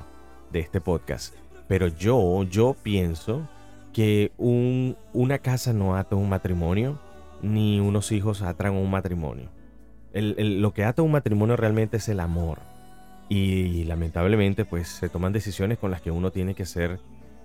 de 0.52 0.60
este 0.60 0.82
podcast. 0.82 1.36
Pero 1.68 1.88
yo, 1.88 2.44
yo 2.44 2.76
pienso 2.82 3.48
que 3.94 4.32
un- 4.38 4.96
una 5.14 5.40
casa 5.40 5.74
no 5.74 5.96
ata 5.96 6.16
un 6.16 6.30
matrimonio, 6.30 7.00
ni 7.42 7.80
unos 7.80 8.12
hijos 8.12 8.42
atan 8.42 8.74
un 8.74 8.90
matrimonio. 8.90 9.50
Lo 10.14 10.74
que 10.74 10.84
ata 10.84 11.02
un 11.02 11.12
matrimonio 11.12 11.56
realmente 11.56 11.98
es 11.98 12.10
el 12.10 12.20
amor. 12.20 12.60
Y 13.32 13.86
lamentablemente 13.86 14.66
pues 14.66 14.90
se 14.90 15.08
toman 15.08 15.32
decisiones 15.32 15.78
con 15.78 15.90
las 15.90 16.02
que 16.02 16.12
uno 16.12 16.32
tiene 16.32 16.54
que 16.54 16.66
ser 16.66 17.00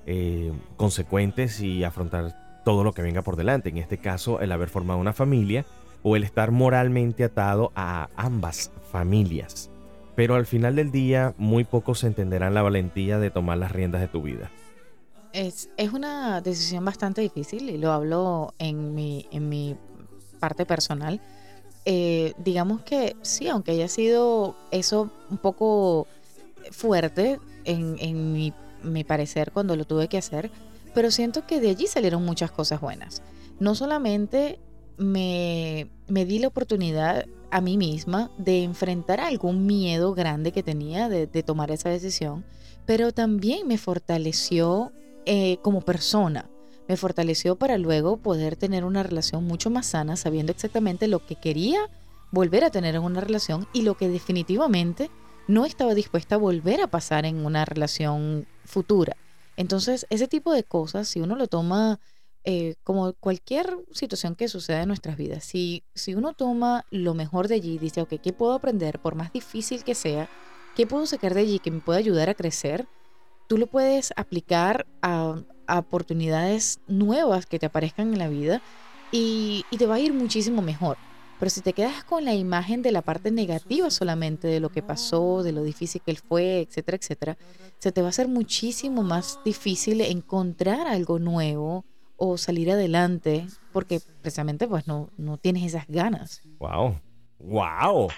eh, 0.05 0.53
consecuentes 0.77 1.61
y 1.61 1.85
afrontar 1.85 2.63
todo 2.65 2.83
lo 2.83 2.93
que 2.93 3.03
venga 3.03 3.23
por 3.23 3.37
delante. 3.37 3.69
En 3.69 3.77
este 3.79 3.97
caso 3.97 4.41
el 4.41 4.51
haber 4.51 4.69
formado 4.69 4.99
una 4.99 5.13
familia 5.13 5.65
o 6.03 6.17
el 6.17 6.25
estar 6.25 6.51
moralmente 6.51 7.23
atado 7.23 7.71
a 7.77 8.09
ambas 8.17 8.73
familias. 8.91 9.71
Pero 10.17 10.35
al 10.35 10.47
final 10.47 10.75
del 10.75 10.91
día 10.91 11.35
muy 11.39 11.63
pocos 11.63 12.03
entenderán 12.03 12.53
la 12.53 12.63
valentía 12.63 13.21
de 13.21 13.31
tomar 13.31 13.59
las 13.59 13.71
riendas 13.71 14.01
de 14.01 14.09
tu 14.09 14.23
vida. 14.23 14.51
Es, 15.33 15.71
es 15.77 15.93
una 15.93 16.41
decisión 16.41 16.85
bastante 16.85 17.21
difícil 17.21 17.71
y 17.71 17.79
lo 17.79 17.93
hablo 17.93 18.55
en 18.59 18.93
mi, 18.97 19.29
en 19.31 19.49
mi 19.49 19.77
parte 20.41 20.67
personal. 20.67 21.21
Eh, 21.89 22.35
digamos 22.37 22.83
que 22.83 23.17
sí, 23.23 23.49
aunque 23.49 23.71
haya 23.71 23.89
sido 23.89 24.57
eso 24.73 25.11
un 25.31 25.39
poco 25.39 26.09
fuerte 26.73 27.39
en, 27.65 27.97
en 28.01 28.33
mi, 28.33 28.53
mi 28.83 29.05
parecer 29.05 29.53
cuando 29.53 29.77
lo 29.77 29.85
tuve 29.85 30.09
que 30.09 30.19
hacer, 30.19 30.51
pero 30.95 31.11
siento 31.11 31.47
que 31.47 31.61
de 31.61 31.71
allí 31.71 31.87
salieron 31.87 32.25
muchas 32.25 32.51
cosas 32.51 32.81
buenas. 32.81 33.23
No 33.61 33.75
solamente 33.75 34.59
me, 34.97 35.89
me 36.09 36.25
di 36.25 36.39
la 36.39 36.49
oportunidad 36.49 37.25
a 37.51 37.61
mí 37.61 37.77
misma 37.77 38.31
de 38.39 38.65
enfrentar 38.65 39.21
algún 39.21 39.67
miedo 39.67 40.15
grande 40.15 40.53
que 40.53 40.63
tenía 40.63 41.09
de, 41.09 41.27
tomar 41.43 41.71
esa 41.71 41.89
decisión, 41.89 42.45
pero 42.85 43.13
también 43.13 43.67
me 43.67 43.79
fortaleció 43.79 44.93
eh, 45.25 45.59
como 45.63 45.81
persona. 45.81 46.51
Me 46.89 46.97
fortaleció 46.97 47.57
para 47.57 47.79
luego 47.79 48.17
poder 48.17 48.57
tener 48.57 48.85
una 48.85 49.03
relación 49.03 49.45
mucho 49.45 49.71
más 49.71 49.87
sana, 49.87 50.17
sabiendo 50.17 50.53
exactamente 50.53 51.09
lo 51.09 51.25
que 51.25 51.37
quería 51.37 51.81
volver 52.31 52.65
a 52.65 52.71
tener 52.71 52.95
en 52.95 53.03
una 53.03 53.21
relación 53.21 53.67
y 53.73 53.83
lo 53.83 53.97
que 53.97 54.09
definitivamente 54.09 55.11
no 55.49 55.65
estaba 55.65 55.95
dispuesta 55.95 56.35
a 56.35 56.39
volver 56.39 56.81
a 56.81 56.89
pasar 56.89 57.25
en 57.25 57.45
una 57.45 57.65
relación 57.65 58.47
futura. 58.65 59.17
Entonces, 59.57 60.07
ese 60.11 60.29
tipo 60.29 60.53
de 60.53 60.65
cosas, 60.65 61.09
si 61.09 61.21
uno 61.21 61.37
lo 61.37 61.47
toma 61.47 61.99
eh, 62.45 62.77
como 62.85 63.15
cualquier 63.15 63.77
situación 63.93 64.35
que 64.35 64.49
suceda 64.49 64.83
en 64.83 64.89
nuestras 64.89 65.17
vidas, 65.17 65.45
si, 65.45 65.85
si 65.95 66.15
uno 66.15 66.35
toma 66.35 66.85
lo 66.91 67.15
mejor 67.15 67.49
de 67.49 67.57
allí 67.57 67.75
y 67.75 67.79
dice, 67.79 68.03
ok, 68.03 68.15
¿qué 68.23 68.33
puedo 68.33 68.53
aprender 68.53 69.01
por 69.01 69.15
más 69.15 69.33
difícil 69.33 69.83
que 69.83 69.95
sea? 69.95 70.29
¿Qué 70.77 70.87
puedo 70.87 71.07
sacar 71.07 71.35
de 71.35 71.41
allí 71.41 71.59
que 71.59 71.71
me 71.71 71.81
pueda 71.81 71.99
ayudar 71.99 72.29
a 72.29 72.35
crecer? 72.35 72.87
Tú 73.49 73.57
lo 73.57 73.67
puedes 73.67 74.13
aplicar 74.17 74.87
a, 75.01 75.37
a 75.67 75.79
oportunidades 75.79 76.81
nuevas 76.87 77.47
que 77.47 77.59
te 77.59 77.67
aparezcan 77.67 78.13
en 78.13 78.19
la 78.19 78.29
vida 78.29 78.63
y, 79.13 79.65
y 79.71 79.77
te 79.77 79.87
va 79.87 79.97
a 79.97 80.01
ir 80.01 80.13
muchísimo 80.13 80.63
mejor. 80.63 80.97
Pero 81.39 81.51
si 81.51 81.61
te 81.61 81.75
quedas 81.75 82.03
con 82.05 82.25
la 82.25 82.35
imagen 82.35 82.81
de 82.83 82.93
la 82.93 83.03
parte 83.03 83.31
negativa 83.31 83.91
solamente 83.91 84.49
de 84.49 84.61
lo 84.61 84.71
que 84.71 84.83
pasó, 84.83 85.43
de 85.43 85.53
lo 85.53 85.63
difícil 85.63 86.01
que 86.03 86.11
él 86.11 86.19
fue, 86.19 86.61
etcétera, 86.61 86.97
etcétera, 86.97 87.37
se 87.79 87.93
te 87.93 88.01
va 88.01 88.09
a 88.09 88.11
hacer 88.11 88.27
muchísimo 88.29 89.03
más 89.03 89.39
difícil 89.45 90.01
encontrar 90.01 90.87
algo 90.87 91.19
nuevo 91.19 91.85
o 92.17 92.39
salir 92.39 92.71
adelante 92.71 93.47
porque 93.73 94.01
precisamente 94.23 94.67
pues 94.67 94.87
no, 94.87 95.11
no 95.19 95.37
tienes 95.37 95.65
esas 95.65 95.87
ganas. 95.89 96.41
¡Wow! 96.59 96.99
¡Wow! 97.39 98.09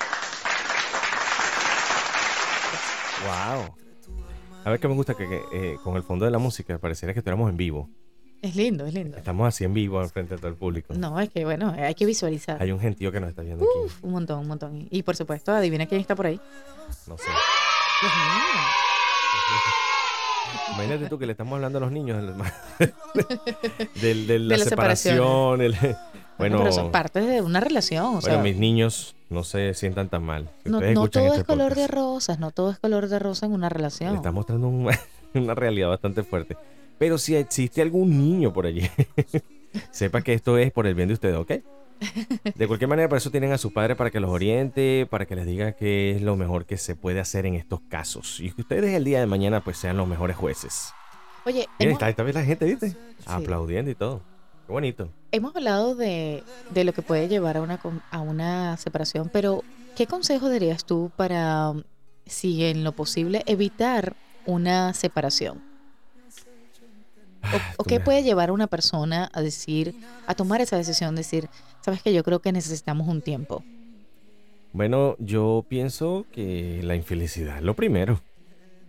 ¡Wow! 3.24 3.87
A 4.68 4.70
ver 4.70 4.80
que 4.80 4.86
me 4.88 4.92
gusta 4.92 5.14
que, 5.14 5.26
que, 5.26 5.40
eh, 5.50 5.76
con 5.82 5.96
el 5.96 6.02
fondo 6.02 6.26
de 6.26 6.30
la 6.30 6.36
música 6.36 6.76
pareciera 6.78 7.14
que 7.14 7.20
estuviéramos 7.20 7.48
en 7.48 7.56
vivo. 7.56 7.88
Es 8.42 8.54
lindo, 8.54 8.84
es 8.84 8.92
lindo. 8.92 9.16
Estamos 9.16 9.48
así 9.48 9.64
en 9.64 9.72
vivo 9.72 10.06
frente 10.10 10.34
de 10.34 10.38
todo 10.38 10.50
el 10.50 10.56
público. 10.56 10.92
No, 10.92 11.18
es 11.18 11.30
que 11.30 11.46
bueno, 11.46 11.74
hay 11.78 11.94
que 11.94 12.04
visualizar. 12.04 12.62
Hay 12.62 12.70
un 12.70 12.78
gentío 12.78 13.10
que 13.10 13.18
nos 13.18 13.30
está 13.30 13.40
viendo 13.40 13.64
aquí. 13.64 13.86
Uf, 13.86 14.04
un 14.04 14.12
montón, 14.12 14.40
un 14.40 14.48
montón. 14.48 14.86
Y 14.90 15.02
por 15.04 15.16
supuesto, 15.16 15.52
adivina 15.52 15.86
quién 15.86 16.02
está 16.02 16.14
por 16.14 16.26
ahí. 16.26 16.38
No 17.06 17.16
sé. 17.16 17.24
Los 18.02 18.12
niños. 18.12 18.66
Imagínate 20.74 21.08
tú 21.08 21.18
que 21.18 21.24
le 21.24 21.32
estamos 21.32 21.54
hablando 21.54 21.78
a 21.78 21.80
los 21.80 21.90
niños 21.90 22.18
de 22.22 22.26
la 22.28 22.44
De 23.94 24.38
las 24.38 24.64
separación. 24.64 25.62
el- 25.62 25.74
Bueno, 26.38 26.58
pero 26.58 26.70
es 26.70 26.78
parte 26.90 27.20
de 27.20 27.42
una 27.42 27.60
relación. 27.60 28.16
O 28.16 28.20
bueno, 28.20 28.42
mis 28.42 28.56
niños 28.56 29.16
no 29.28 29.44
se 29.44 29.74
sientan 29.74 30.08
tan 30.08 30.22
mal. 30.24 30.50
no, 30.64 30.80
todo 31.08 31.26
es 31.26 31.32
este 31.32 31.44
color 31.44 31.74
de 31.74 31.86
rosas, 31.86 32.38
no 32.38 32.50
todo 32.50 32.70
es 32.70 32.78
color 32.78 33.08
de 33.08 33.18
rosa 33.18 33.46
en 33.46 33.52
una 33.52 33.68
relación. 33.68 34.14
está 34.16 34.32
mostrando 34.32 34.68
una 35.34 35.54
realidad 35.54 35.88
bastante 35.88 36.22
fuerte. 36.22 36.56
Pero 36.98 37.18
si 37.18 37.36
existe 37.36 37.82
algún 37.82 38.18
niño 38.18 38.52
por 38.52 38.66
allí, 38.66 38.88
sepa 39.90 40.22
que 40.22 40.34
esto 40.34 40.58
es 40.58 40.72
por 40.72 40.86
el 40.86 40.94
bien 40.94 41.08
de 41.08 41.14
ustedes, 41.14 41.36
¿ok? 41.36 41.52
De 42.54 42.66
cualquier 42.68 42.88
manera, 42.88 43.08
por 43.08 43.18
eso 43.18 43.30
tienen 43.30 43.52
a 43.52 43.58
su 43.58 43.72
padre 43.72 43.96
para 43.96 44.10
que 44.10 44.20
los 44.20 44.30
oriente, 44.30 45.06
para 45.10 45.26
que 45.26 45.34
les 45.34 45.46
diga 45.46 45.72
qué 45.72 46.12
es 46.12 46.22
lo 46.22 46.36
mejor 46.36 46.64
que 46.64 46.76
se 46.76 46.94
puede 46.94 47.20
hacer 47.20 47.44
en 47.46 47.54
estos 47.54 47.80
casos. 47.88 48.40
Y 48.40 48.52
que 48.52 48.62
ustedes 48.62 48.94
el 48.94 49.04
día 49.04 49.20
de 49.20 49.26
mañana 49.26 49.62
pues 49.62 49.78
sean 49.78 49.96
los 49.96 50.06
mejores 50.06 50.36
jueces. 50.36 50.92
Oye, 51.44 51.66
está, 51.78 52.08
está 52.08 52.22
bien 52.22 52.34
la 52.36 52.44
gente, 52.44 52.66
¿viste? 52.66 52.96
Aplaudiendo 53.26 53.90
y 53.90 53.94
todo. 53.94 54.22
Qué 54.68 54.72
bonito. 54.72 55.08
Hemos 55.32 55.56
hablado 55.56 55.94
de, 55.94 56.42
de, 56.74 56.84
lo 56.84 56.92
que 56.92 57.00
puede 57.00 57.26
llevar 57.26 57.56
a 57.56 57.62
una, 57.62 57.80
a 58.10 58.20
una 58.20 58.76
separación, 58.76 59.30
pero 59.32 59.64
¿qué 59.96 60.06
consejo 60.06 60.50
darías 60.50 60.84
tú 60.84 61.10
para, 61.16 61.72
si 62.26 62.62
en 62.66 62.84
lo 62.84 62.92
posible, 62.92 63.42
evitar 63.46 64.14
una 64.44 64.92
separación? 64.92 65.62
¿O, 67.78 67.84
qué 67.84 67.98
puede 67.98 68.22
llevar 68.22 68.50
a 68.50 68.52
una 68.52 68.66
persona 68.66 69.30
a 69.32 69.40
decir, 69.40 69.94
a 70.26 70.34
tomar 70.34 70.60
esa 70.60 70.76
decisión, 70.76 71.16
decir, 71.16 71.48
sabes 71.80 72.02
que 72.02 72.12
yo 72.12 72.22
creo 72.22 72.40
que 72.40 72.52
necesitamos 72.52 73.08
un 73.08 73.22
tiempo? 73.22 73.64
Bueno, 74.74 75.16
yo 75.18 75.64
pienso 75.66 76.26
que 76.30 76.82
la 76.82 76.94
infelicidad 76.94 77.56
es 77.56 77.62
lo 77.62 77.74
primero. 77.74 78.20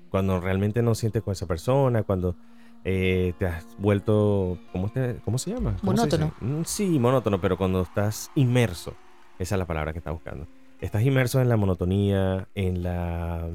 Cuando 0.09 0.41
realmente 0.41 0.81
no 0.81 0.93
sientes 0.93 1.23
con 1.23 1.31
esa 1.31 1.45
persona, 1.45 2.03
cuando 2.03 2.35
eh, 2.83 3.33
te 3.37 3.45
has 3.45 3.65
vuelto, 3.77 4.57
¿cómo, 4.71 4.91
cómo 5.25 5.37
se 5.37 5.51
llama? 5.51 5.77
monótono. 5.81 6.33
Mm, 6.39 6.63
sí, 6.65 6.99
monótono, 6.99 7.41
pero 7.41 7.57
cuando 7.57 7.81
estás 7.81 8.31
inmerso, 8.35 8.95
esa 9.37 9.55
es 9.55 9.59
la 9.59 9.65
palabra 9.65 9.91
que 9.93 9.99
está 9.99 10.11
buscando. 10.11 10.47
Estás 10.81 11.03
inmerso 11.03 11.41
en 11.41 11.49
la 11.49 11.57
monotonía, 11.57 12.47
en 12.55 12.83
la 12.83 13.47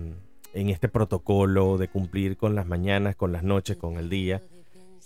en 0.54 0.68
este 0.68 0.88
protocolo 0.88 1.78
de 1.78 1.88
cumplir 1.88 2.36
con 2.36 2.54
las 2.54 2.66
mañanas, 2.66 3.16
con 3.16 3.32
las 3.32 3.42
noches, 3.42 3.76
con 3.76 3.96
el 3.96 4.08
día, 4.08 4.42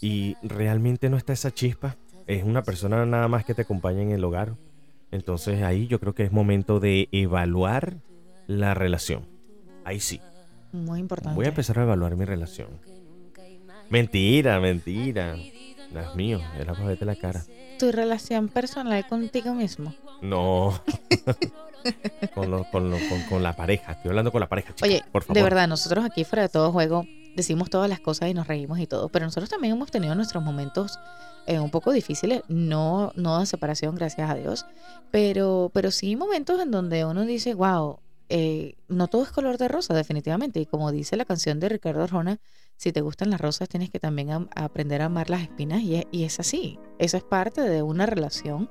y 0.00 0.36
realmente 0.42 1.08
no 1.08 1.16
está 1.16 1.32
esa 1.32 1.50
chispa, 1.50 1.96
es 2.26 2.44
una 2.44 2.62
persona 2.62 3.04
nada 3.06 3.26
más 3.28 3.44
que 3.44 3.54
te 3.54 3.62
acompaña 3.62 4.02
en 4.02 4.10
el 4.10 4.22
hogar. 4.22 4.54
Entonces 5.10 5.62
ahí 5.62 5.86
yo 5.86 5.98
creo 5.98 6.14
que 6.14 6.24
es 6.24 6.32
momento 6.32 6.78
de 6.78 7.08
evaluar 7.10 7.96
la 8.46 8.74
relación. 8.74 9.26
Ahí 9.84 10.00
sí. 10.00 10.20
Muy 10.72 11.00
importante. 11.00 11.34
Voy 11.34 11.46
a 11.46 11.48
empezar 11.48 11.78
a 11.78 11.84
evaluar 11.84 12.14
mi 12.16 12.26
relación. 12.26 12.68
Mentira, 13.90 14.60
mentira. 14.60 15.36
Dios 15.90 16.14
mío, 16.14 16.40
era 16.58 16.74
para 16.74 16.86
verte 16.86 17.04
la 17.04 17.16
cara. 17.16 17.42
¿Tu 17.78 17.90
relación 17.92 18.48
personal 18.48 19.06
contigo 19.06 19.54
mismo? 19.54 19.94
No. 20.20 20.80
con, 22.34 22.64
con, 23.28 23.42
la 23.42 23.54
pareja. 23.54 23.92
Estoy 23.92 24.10
hablando 24.10 24.30
con 24.30 24.40
la 24.40 24.48
pareja, 24.48 24.74
Oye, 24.82 25.02
por 25.10 25.22
favor. 25.22 25.36
de 25.36 25.42
verdad, 25.42 25.68
nosotros 25.68 26.04
aquí 26.04 26.24
fuera 26.24 26.42
de 26.42 26.48
todo 26.48 26.72
juego 26.72 27.06
decimos 27.38 27.70
todas 27.70 27.88
las 27.88 28.00
cosas 28.00 28.28
y 28.28 28.34
nos 28.34 28.48
reímos 28.48 28.80
y 28.80 28.86
todo, 28.86 29.08
pero 29.08 29.24
nosotros 29.24 29.48
también 29.48 29.74
hemos 29.74 29.90
tenido 29.90 30.14
nuestros 30.14 30.42
momentos 30.42 30.98
eh, 31.46 31.60
un 31.60 31.70
poco 31.70 31.92
difíciles, 31.92 32.42
no, 32.48 33.12
no 33.14 33.38
de 33.38 33.46
separación, 33.46 33.94
gracias 33.94 34.28
a 34.28 34.34
Dios, 34.34 34.66
pero, 35.12 35.70
pero 35.72 35.90
sí 35.92 36.16
momentos 36.16 36.60
en 36.60 36.72
donde 36.72 37.04
uno 37.04 37.24
dice, 37.24 37.54
wow, 37.54 38.00
eh, 38.28 38.74
no 38.88 39.08
todo 39.08 39.22
es 39.22 39.30
color 39.30 39.58
de 39.58 39.68
rosa, 39.68 39.94
definitivamente. 39.94 40.60
Y 40.60 40.66
como 40.66 40.92
dice 40.92 41.16
la 41.16 41.24
canción 41.24 41.60
de 41.60 41.68
Ricardo 41.68 42.02
Arjona, 42.02 42.38
si 42.76 42.92
te 42.92 43.00
gustan 43.00 43.30
las 43.30 43.40
rosas, 43.40 43.68
tienes 43.68 43.90
que 43.90 43.98
también 43.98 44.48
aprender 44.54 45.02
a 45.02 45.06
amar 45.06 45.30
las 45.30 45.42
espinas. 45.42 45.82
Y, 45.82 46.24
es 46.24 46.40
así. 46.40 46.78
Eso 46.98 47.16
es 47.16 47.24
parte 47.24 47.62
de 47.62 47.82
una 47.82 48.06
relación. 48.06 48.68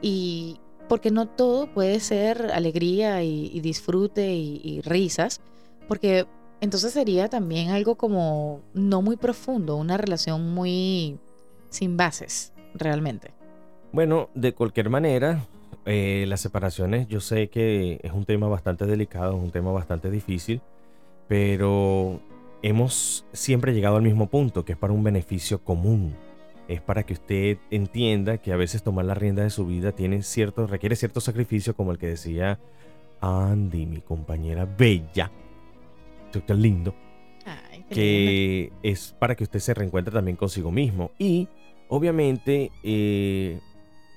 Y 0.00 0.60
porque 0.88 1.10
no 1.10 1.26
todo 1.26 1.72
puede 1.72 2.00
ser 2.00 2.50
alegría 2.52 3.22
y, 3.22 3.60
disfrute 3.60 4.34
y, 4.34 4.80
risas. 4.82 5.40
Porque 5.86 6.26
entonces 6.60 6.92
sería 6.92 7.28
también 7.28 7.70
algo 7.70 7.96
como 7.96 8.60
no 8.74 9.00
muy 9.00 9.16
profundo, 9.16 9.76
una 9.76 9.96
relación 9.96 10.54
muy 10.54 11.18
sin 11.70 11.96
bases, 11.96 12.52
realmente. 12.74 13.32
Bueno, 13.92 14.28
de 14.34 14.52
cualquier 14.54 14.90
manera, 14.90 15.46
eh, 15.86 16.24
las 16.28 16.40
separaciones, 16.40 17.08
yo 17.08 17.20
sé 17.20 17.48
que 17.48 18.00
es 18.02 18.12
un 18.12 18.24
tema 18.24 18.48
bastante 18.48 18.86
delicado, 18.86 19.36
es 19.36 19.42
un 19.42 19.50
tema 19.50 19.72
bastante 19.72 20.10
difícil, 20.10 20.60
pero 21.28 22.20
hemos 22.62 23.24
siempre 23.32 23.72
llegado 23.72 23.96
al 23.96 24.02
mismo 24.02 24.28
punto, 24.28 24.64
que 24.64 24.72
es 24.72 24.78
para 24.78 24.92
un 24.92 25.02
beneficio 25.02 25.62
común. 25.62 26.14
Es 26.68 26.82
para 26.82 27.04
que 27.04 27.14
usted 27.14 27.56
entienda 27.70 28.36
que 28.38 28.52
a 28.52 28.56
veces 28.56 28.82
tomar 28.82 29.06
la 29.06 29.14
rienda 29.14 29.42
de 29.42 29.50
su 29.50 29.66
vida 29.66 29.92
tiene 29.92 30.22
cierto, 30.22 30.66
requiere 30.66 30.96
cierto 30.96 31.20
sacrificio, 31.20 31.74
como 31.74 31.92
el 31.92 31.98
que 31.98 32.08
decía 32.08 32.58
Andy, 33.20 33.86
mi 33.86 34.00
compañera 34.00 34.66
bella. 34.66 35.30
Qué 36.30 36.54
lindo. 36.54 36.94
que 37.88 38.70
es 38.82 39.14
para 39.18 39.34
que 39.34 39.44
usted 39.44 39.60
se 39.60 39.72
reencuentre 39.72 40.12
también 40.12 40.36
consigo 40.36 40.70
mismo. 40.70 41.10
Y 41.18 41.48
obviamente 41.88 42.70
eh, 42.82 43.60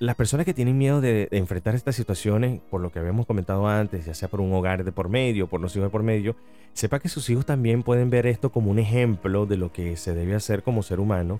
las 0.02 0.16
personas 0.16 0.44
que 0.44 0.52
tienen 0.52 0.76
miedo 0.76 1.00
de, 1.00 1.28
enfrentar 1.30 1.76
estas 1.76 1.94
situaciones, 1.94 2.60
por 2.70 2.80
lo 2.80 2.90
que 2.90 2.98
habíamos 2.98 3.24
comentado 3.24 3.68
antes, 3.68 4.04
ya 4.04 4.14
sea 4.14 4.28
por 4.28 4.40
un 4.40 4.52
hogar 4.52 4.82
de 4.82 4.90
por 4.90 5.08
medio, 5.08 5.46
por 5.46 5.60
los 5.60 5.76
hijos 5.76 5.86
de 5.86 5.90
por 5.90 6.02
medio, 6.02 6.34
sepa 6.72 6.98
que 6.98 7.08
sus 7.08 7.30
hijos 7.30 7.46
también 7.46 7.84
pueden 7.84 8.10
ver 8.10 8.26
esto 8.26 8.50
como 8.50 8.72
un 8.72 8.80
ejemplo 8.80 9.46
de 9.46 9.56
lo 9.56 9.72
que 9.72 9.96
se 9.96 10.12
debe 10.12 10.34
hacer 10.34 10.64
como 10.64 10.82
ser 10.82 10.98
humano 10.98 11.38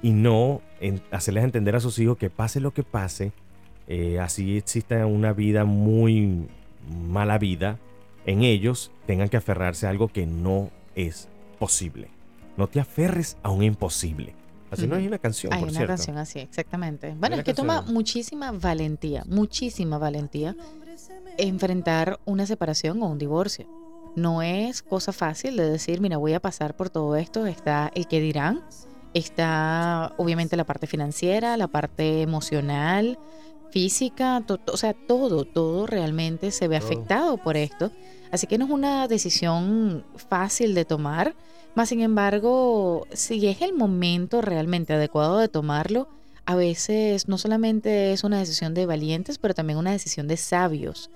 y 0.00 0.12
no 0.12 0.62
hacerles 1.10 1.42
entender 1.42 1.74
a 1.74 1.80
sus 1.80 1.98
hijos 1.98 2.16
que 2.16 2.30
pase 2.30 2.60
lo 2.60 2.72
que 2.72 2.84
pase, 2.84 3.32
eh, 3.88 4.20
así 4.20 4.58
exista 4.58 5.04
una 5.06 5.32
vida 5.32 5.64
muy 5.64 6.46
mala 7.08 7.36
vida, 7.36 7.80
en 8.26 8.44
ellos 8.44 8.92
tengan 9.08 9.28
que 9.28 9.38
aferrarse 9.38 9.88
a 9.88 9.90
algo 9.90 10.06
que 10.06 10.24
no 10.24 10.70
es 10.94 11.28
posible. 11.58 12.10
No 12.56 12.68
te 12.68 12.78
aferres 12.78 13.38
a 13.42 13.50
un 13.50 13.64
imposible. 13.64 14.36
Así 14.74 14.86
no 14.86 14.96
hay 14.96 15.06
una 15.06 15.18
canción. 15.18 15.52
Hay 15.52 15.62
una 15.62 15.86
canción 15.86 16.18
así, 16.18 16.40
exactamente. 16.40 17.14
Bueno, 17.18 17.36
es 17.36 17.44
que 17.44 17.54
toma 17.54 17.82
muchísima 17.82 18.52
valentía, 18.52 19.24
muchísima 19.26 19.98
valentía 19.98 20.56
enfrentar 21.38 22.20
una 22.24 22.46
separación 22.46 23.02
o 23.02 23.06
un 23.06 23.18
divorcio. 23.18 23.66
No 24.16 24.42
es 24.42 24.82
cosa 24.82 25.12
fácil 25.12 25.56
de 25.56 25.68
decir, 25.68 26.00
mira, 26.00 26.18
voy 26.18 26.34
a 26.34 26.40
pasar 26.40 26.76
por 26.76 26.90
todo 26.90 27.16
esto. 27.16 27.46
Está 27.46 27.90
el 27.94 28.06
que 28.06 28.20
dirán, 28.20 28.62
está 29.12 30.12
obviamente 30.16 30.56
la 30.56 30.64
parte 30.64 30.86
financiera, 30.86 31.56
la 31.56 31.66
parte 31.66 32.22
emocional, 32.22 33.18
física, 33.70 34.40
o 34.66 34.76
sea, 34.76 34.94
todo, 34.94 35.44
todo 35.44 35.86
realmente 35.86 36.52
se 36.52 36.68
ve 36.68 36.76
afectado 36.76 37.38
por 37.38 37.56
esto. 37.56 37.90
Así 38.30 38.46
que 38.46 38.56
no 38.56 38.66
es 38.66 38.70
una 38.70 39.08
decisión 39.08 40.04
fácil 40.28 40.74
de 40.74 40.84
tomar 40.84 41.34
más 41.74 41.88
sin 41.88 42.00
embargo, 42.00 43.06
si 43.12 43.46
es 43.46 43.62
el 43.62 43.74
momento 43.74 44.40
realmente 44.40 44.92
adecuado 44.92 45.38
de 45.38 45.48
tomarlo, 45.48 46.08
a 46.46 46.54
veces 46.54 47.28
no 47.28 47.38
solamente 47.38 48.12
es 48.12 48.24
una 48.24 48.38
decisión 48.38 48.74
de 48.74 48.86
valientes, 48.86 49.38
pero 49.38 49.54
también 49.54 49.78
una 49.78 49.92
decisión 49.92 50.28
de 50.28 50.36
sabios. 50.36 51.10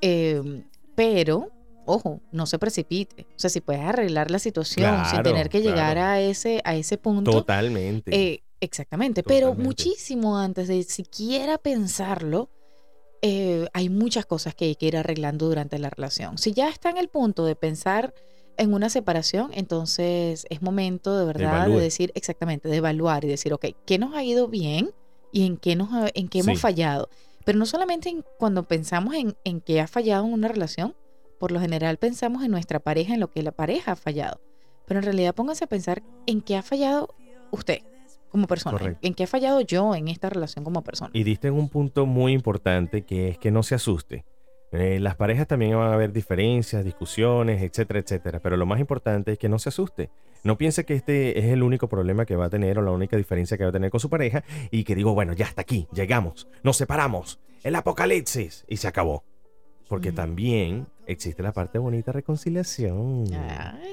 Em, 0.00 0.64
pero, 0.94 1.50
ojo, 1.86 2.20
no 2.32 2.46
se 2.46 2.58
precipite. 2.58 3.26
O 3.30 3.38
sea, 3.38 3.50
si 3.50 3.60
puedes 3.60 3.82
arreglar 3.82 4.30
la 4.30 4.38
situación 4.38 5.04
sin 5.06 5.22
tener 5.22 5.48
que 5.48 5.62
llegar 5.62 5.98
a 5.98 6.20
ese, 6.20 6.60
a 6.64 6.74
ese 6.74 6.98
punto. 6.98 7.30
Totalmente. 7.30 8.14
Eh, 8.14 8.42
exactamente. 8.60 9.22
Pero 9.22 9.54
muchísimo 9.54 10.38
antes 10.38 10.68
de 10.68 10.82
siquiera 10.82 11.56
pensarlo, 11.58 12.50
eh, 13.22 13.66
hay 13.72 13.88
muchas 13.88 14.26
cosas 14.26 14.54
que 14.54 14.66
hay 14.66 14.74
que 14.74 14.86
ir 14.86 14.96
arreglando 14.96 15.46
durante 15.46 15.78
la 15.78 15.88
relación. 15.88 16.36
Si 16.36 16.52
ya 16.52 16.68
está 16.68 16.90
en 16.90 16.98
el 16.98 17.08
punto 17.08 17.46
de 17.46 17.56
pensar 17.56 18.12
en 18.56 18.74
una 18.74 18.88
separación, 18.88 19.50
entonces 19.54 20.46
es 20.50 20.62
momento 20.62 21.18
de 21.18 21.26
verdad 21.26 21.66
de 21.68 21.80
decir 21.80 22.12
exactamente, 22.14 22.68
de 22.68 22.76
evaluar 22.76 23.24
y 23.24 23.28
decir, 23.28 23.52
ok, 23.52 23.66
¿qué 23.84 23.98
nos 23.98 24.14
ha 24.14 24.22
ido 24.22 24.48
bien 24.48 24.90
y 25.32 25.46
en 25.46 25.56
qué, 25.56 25.76
nos 25.76 25.88
en 26.14 26.28
qué 26.28 26.40
hemos 26.40 26.60
fallado? 26.60 27.08
Pero 27.44 27.58
no 27.58 27.66
solamente 27.66 28.14
cuando 28.38 28.62
pensamos 28.62 29.14
en, 29.14 29.36
en 29.44 29.60
qué 29.60 29.80
ha 29.80 29.86
fallado 29.86 30.24
en 30.26 30.32
una 30.32 30.48
relación, 30.48 30.94
por 31.38 31.52
lo 31.52 31.60
general 31.60 31.98
pensamos 31.98 32.42
en 32.44 32.50
nuestra 32.50 32.80
pareja, 32.80 33.14
en 33.14 33.20
lo 33.20 33.30
que 33.30 33.42
la 33.42 33.52
pareja 33.52 33.92
ha 33.92 33.96
fallado. 33.96 34.40
Pero 34.86 35.00
en 35.00 35.04
realidad 35.04 35.34
pónganse 35.34 35.64
a 35.64 35.68
pensar 35.68 36.02
en 36.26 36.40
qué 36.40 36.56
ha 36.56 36.62
fallado 36.62 37.14
usted 37.50 37.80
como 38.30 38.46
persona, 38.46 38.98
en 39.00 39.14
qué 39.14 39.24
ha 39.24 39.26
fallado 39.28 39.60
yo 39.60 39.94
en 39.94 40.08
esta 40.08 40.28
relación 40.28 40.64
como 40.64 40.82
persona. 40.82 41.10
Y 41.14 41.22
diste 41.22 41.48
en 41.48 41.54
un 41.54 41.68
punto 41.68 42.04
muy 42.04 42.32
importante 42.32 43.02
que 43.02 43.28
es 43.28 43.38
que 43.38 43.50
no 43.50 43.62
se 43.62 43.76
asuste. 43.76 44.24
Eh, 44.74 44.98
las 44.98 45.14
parejas 45.14 45.46
también 45.46 45.76
van 45.76 45.90
a 45.90 45.94
haber 45.94 46.12
diferencias, 46.12 46.84
discusiones, 46.84 47.62
etcétera, 47.62 48.00
etcétera. 48.00 48.40
Pero 48.40 48.56
lo 48.56 48.66
más 48.66 48.80
importante 48.80 49.32
es 49.32 49.38
que 49.38 49.48
no 49.48 49.58
se 49.58 49.68
asuste. 49.68 50.10
No 50.42 50.58
piense 50.58 50.84
que 50.84 50.94
este 50.94 51.38
es 51.38 51.46
el 51.46 51.62
único 51.62 51.88
problema 51.88 52.26
que 52.26 52.36
va 52.36 52.46
a 52.46 52.50
tener 52.50 52.78
o 52.78 52.82
la 52.82 52.90
única 52.90 53.16
diferencia 53.16 53.56
que 53.56 53.64
va 53.64 53.70
a 53.70 53.72
tener 53.72 53.90
con 53.90 54.00
su 54.00 54.10
pareja 54.10 54.44
y 54.70 54.84
que 54.84 54.94
digo, 54.94 55.14
bueno, 55.14 55.32
ya 55.32 55.46
está 55.46 55.62
aquí, 55.62 55.86
llegamos, 55.92 56.48
nos 56.62 56.76
separamos, 56.76 57.40
el 57.62 57.74
apocalipsis 57.76 58.64
y 58.68 58.76
se 58.76 58.88
acabó. 58.88 59.24
Porque 59.88 60.12
también 60.12 60.86
existe 61.06 61.42
la 61.42 61.52
parte 61.52 61.78
bonita 61.78 62.10
reconciliación. 62.10 63.26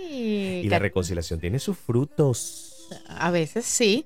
y 0.10 0.67
la 0.67 0.80
reconciliación 0.80 1.39
tiene 1.39 1.60
sus 1.60 1.78
frutos. 1.78 2.71
A 3.08 3.32
veces 3.32 3.66
sí. 3.66 4.06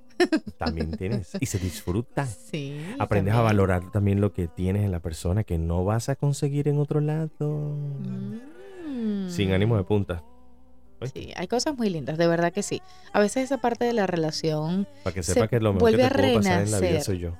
También 0.57 0.95
tienes. 0.97 1.31
Y 1.39 1.45
se 1.45 1.59
disfruta. 1.59 2.25
Sí. 2.25 2.79
Aprendes 2.99 3.33
a 3.33 3.41
valorar 3.41 3.91
también 3.91 4.21
lo 4.21 4.33
que 4.33 4.47
tienes 4.47 4.83
en 4.83 4.91
la 4.91 4.99
persona 4.99 5.43
que 5.43 5.57
no 5.57 5.83
vas 5.83 6.09
a 6.09 6.15
conseguir 6.15 6.67
en 6.67 6.79
otro 6.79 7.01
lado. 7.01 7.75
Mm. 8.89 9.29
Sin 9.29 9.51
ánimo 9.51 9.77
de 9.77 9.83
punta. 9.83 10.23
¿Oíste? 11.01 11.21
Sí, 11.21 11.33
hay 11.35 11.47
cosas 11.47 11.77
muy 11.77 11.89
lindas, 11.89 12.17
de 12.17 12.27
verdad 12.27 12.53
que 12.53 12.63
sí. 12.63 12.81
A 13.11 13.19
veces 13.19 13.43
esa 13.43 13.57
parte 13.57 13.83
de 13.85 13.93
la 13.93 14.07
relación, 14.07 14.87
Para 15.03 15.13
que 15.13 15.23
Se 15.23 15.33
sepa 15.33 15.47
que 15.47 15.59
lo 15.59 15.73
mejor 15.73 15.91
que 15.91 15.97
te 15.97 16.35
pasar 16.35 16.63
en 16.63 16.71
la 16.71 16.79
vida 16.79 17.01
soy 17.01 17.19
yo. 17.19 17.35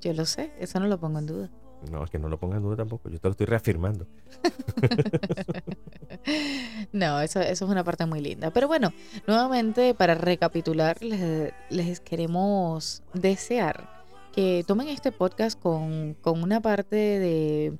yo 0.00 0.12
lo 0.12 0.26
sé, 0.26 0.52
eso 0.58 0.80
no 0.80 0.88
lo 0.88 0.98
pongo 0.98 1.20
en 1.20 1.26
duda. 1.26 1.50
No, 1.90 2.04
es 2.04 2.10
que 2.10 2.18
no 2.18 2.28
lo 2.28 2.38
pongas 2.38 2.58
en 2.58 2.62
duda 2.62 2.76
tampoco. 2.76 3.08
Yo 3.08 3.18
te 3.18 3.28
lo 3.28 3.32
estoy 3.32 3.46
reafirmando. 3.46 4.06
No, 6.92 7.20
eso, 7.20 7.40
eso 7.40 7.64
es 7.64 7.70
una 7.70 7.82
parte 7.82 8.06
muy 8.06 8.20
linda. 8.20 8.50
Pero 8.50 8.68
bueno, 8.68 8.92
nuevamente 9.26 9.94
para 9.94 10.14
recapitular, 10.14 11.02
les, 11.02 11.52
les 11.70 12.00
queremos 12.00 13.02
desear 13.14 13.88
que 14.32 14.64
tomen 14.66 14.88
este 14.88 15.12
podcast 15.12 15.60
con, 15.60 16.14
con 16.20 16.42
una 16.42 16.60
parte 16.60 16.96
de 16.96 17.78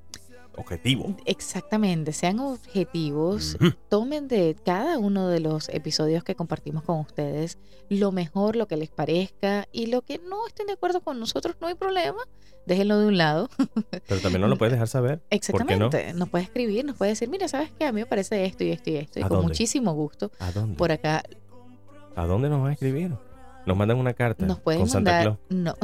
Objetivo. 0.56 1.16
exactamente, 1.24 2.12
sean 2.12 2.38
objetivos, 2.40 3.56
tomen 3.88 4.28
de 4.28 4.54
cada 4.64 4.98
uno 4.98 5.28
de 5.28 5.40
los 5.40 5.68
episodios 5.70 6.24
que 6.24 6.34
compartimos 6.34 6.82
con 6.84 7.00
ustedes 7.00 7.58
lo 7.88 8.12
mejor, 8.12 8.56
lo 8.56 8.66
que 8.68 8.76
les 8.76 8.90
parezca 8.90 9.66
y 9.72 9.86
lo 9.86 10.02
que 10.02 10.18
no 10.18 10.46
estén 10.46 10.66
de 10.66 10.74
acuerdo 10.74 11.00
con 11.00 11.18
nosotros, 11.20 11.56
no 11.60 11.66
hay 11.68 11.74
problema, 11.74 12.18
déjenlo 12.66 12.98
de 12.98 13.06
un 13.06 13.18
lado. 13.18 13.48
Pero 14.08 14.20
también 14.20 14.40
no 14.40 14.48
lo 14.48 14.56
puedes 14.58 14.72
dejar 14.72 14.88
saber. 14.88 15.18
¿Por 15.18 15.28
qué 15.28 15.76
no? 15.76 15.86
Exactamente, 15.86 16.14
nos 16.14 16.28
puede 16.28 16.44
escribir, 16.44 16.84
nos 16.84 16.96
puede 16.96 17.12
decir, 17.12 17.28
mira, 17.28 17.48
¿sabes 17.48 17.70
qué? 17.78 17.84
A 17.86 17.92
mí 17.92 18.00
me 18.00 18.06
parece 18.06 18.44
esto 18.44 18.64
y 18.64 18.70
esto 18.70 18.90
y 18.90 18.96
esto, 18.96 19.20
y 19.20 19.22
¿A 19.22 19.28
con 19.28 19.38
dónde? 19.38 19.48
muchísimo 19.48 19.92
gusto. 19.94 20.30
¿A 20.38 20.52
dónde? 20.52 20.76
Por 20.76 20.92
acá 20.92 21.22
¿A 22.14 22.26
dónde 22.26 22.48
nos 22.50 22.60
van 22.60 22.70
a 22.70 22.72
escribir? 22.74 23.12
Nos 23.64 23.76
mandan 23.76 23.96
una 23.98 24.12
carta 24.12 24.44
nos 24.44 24.60
pueden 24.60 24.80
con 24.82 24.88
Santa 24.90 25.12
mandar, 25.12 25.38
Claus. 25.48 25.50
no, 25.50 25.74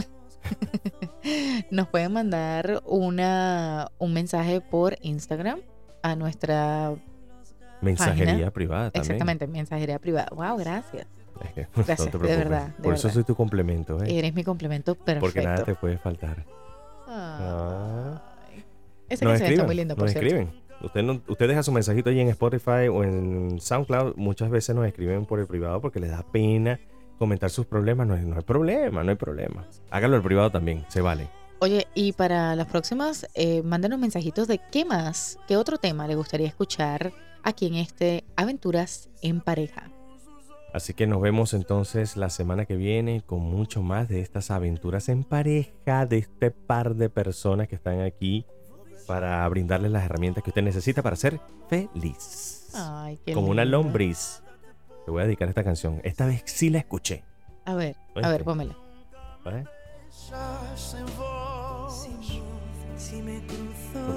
nos 1.71 1.89
pueden 1.89 2.13
mandar 2.13 2.83
una, 2.87 3.89
un 3.99 4.13
mensaje 4.13 4.61
por 4.61 4.97
Instagram 5.03 5.61
a 6.03 6.15
nuestra, 6.17 6.95
Mensajería 7.81 8.33
página. 8.33 8.51
privada 8.51 8.91
también. 8.91 9.03
exactamente, 9.13 9.47
mensajería 9.47 9.99
privada. 9.99 10.29
Wow, 10.35 10.57
gracias. 10.59 11.07
Gracias, 11.77 12.13
no 12.13 12.19
de 12.19 12.27
te 12.29 12.37
verdad, 12.37 12.67
de 12.77 12.83
Por 12.83 12.95
eso 12.95 13.09
soy 13.11 13.23
tu 13.23 13.37
complemento, 13.37 14.03
¿eh? 14.03 14.19
Eres 14.19 14.35
mi 14.35 14.43
complemento 14.43 14.97
perfecto. 14.97 15.21
Porque 15.21 15.41
nada 15.43 15.63
te 15.65 15.77
puede 15.77 15.97
faltar. 15.97 16.45
Ay. 17.07 18.65
Ese 19.09 19.25
Nos 19.25 19.33
mensaje 19.33 19.35
está 19.35 19.45
escriben, 19.47 19.67
muy 19.67 19.75
lindo, 19.77 19.95
por 19.95 20.05
nos 20.05 20.13
cierto. 20.13 20.27
escriben. 20.29 20.63
Usted, 20.83 21.03
no- 21.03 21.23
usted 21.29 21.49
deja 21.49 21.63
su 21.63 21.71
mensajito 21.73 22.11
ahí 22.11 22.21
en 22.21 22.29
Spotify 22.31 22.89
o 22.93 23.05
en 23.05 23.61
SoundCloud. 23.61 24.17
Muchas 24.17 24.51
veces 24.51 24.75
nos 24.75 24.85
escriben 24.87 25.27
por 25.27 25.39
el 25.39 25.47
privado 25.47 25.81
porque 25.81 26.01
les 26.01 26.11
da 26.11 26.25
pena 26.31 26.81
comentar 27.19 27.51
sus 27.51 27.67
problemas. 27.67 28.07
No, 28.07 28.15
hay- 28.15 28.25
no 28.25 28.37
hay 28.37 28.43
problema, 28.43 29.03
no 29.05 29.11
hay 29.11 29.17
problema. 29.17 29.67
Hágalo 29.91 30.17
el 30.17 30.23
privado 30.23 30.51
también, 30.51 30.85
se 30.89 31.01
vale. 31.01 31.29
Oye, 31.61 31.87
y 31.95 32.13
para 32.13 32.55
las 32.55 32.69
próximas, 32.69 33.27
eh, 33.35 33.63
mándenos 33.63 33.99
mensajitos 33.99 34.47
de 34.47 34.61
qué 34.71 34.85
más, 34.85 35.39
qué 35.49 35.57
otro 35.57 35.79
tema 35.79 36.07
le 36.07 36.15
gustaría 36.15 36.47
escuchar 36.47 37.13
aquí 37.43 37.67
en 37.67 37.75
este 37.75 38.25
Aventuras 38.37 39.09
en 39.23 39.41
Pareja. 39.41 39.91
Así 40.73 40.93
que 40.95 41.07
nos 41.07 41.21
vemos 41.21 41.55
entonces 41.55 42.17
la 42.17 42.29
semana 42.31 42.67
que 42.67 42.77
viene 42.77 43.23
con 43.25 43.41
mucho 43.41 43.83
más 43.83 44.07
de 44.09 44.21
estas 44.21 44.51
aventuras 44.51 45.09
en 45.09 45.25
pareja 45.25 46.05
de 46.07 46.19
este 46.19 46.51
par 46.51 46.95
de 46.95 47.09
personas 47.09 47.69
que 47.69 47.75
están 47.75 48.03
aquí 48.03 48.45
para 49.07 49.49
brindarles 49.49 49.91
las 49.91 50.05
herramientas 50.05 50.45
que 50.45 50.51
usted 50.51 50.63
necesita 50.63 51.03
para 51.03 51.17
ser 51.17 51.41
feliz. 51.69 52.69
Ay, 52.75 53.19
qué 53.25 53.33
Como 53.33 53.49
una 53.49 53.65
lombriz. 53.65 54.43
Te 55.09 55.11
voy 55.11 55.23
a 55.23 55.25
dedicar 55.25 55.49
esta 55.49 55.65
canción. 55.65 56.03
Esta 56.05 56.27
vez 56.27 56.43
sí 56.45 56.69
la 56.69 56.81
escuché. 56.81 57.25
A 57.65 57.75
ver, 57.75 57.97
a 58.23 58.29
ver, 58.29 58.45
pómela. 58.45 58.77
Porque 59.43 59.65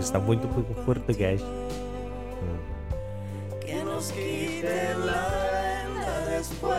está 0.02 0.20
muy, 0.20 0.36
muy 0.36 0.66
fuerte, 0.84 1.14
guys. 1.14 1.42
que 3.66 3.82
nos 3.86 4.12
quite 4.12 4.94
la 4.96 5.30
venda 5.88 6.26
después. 6.26 6.76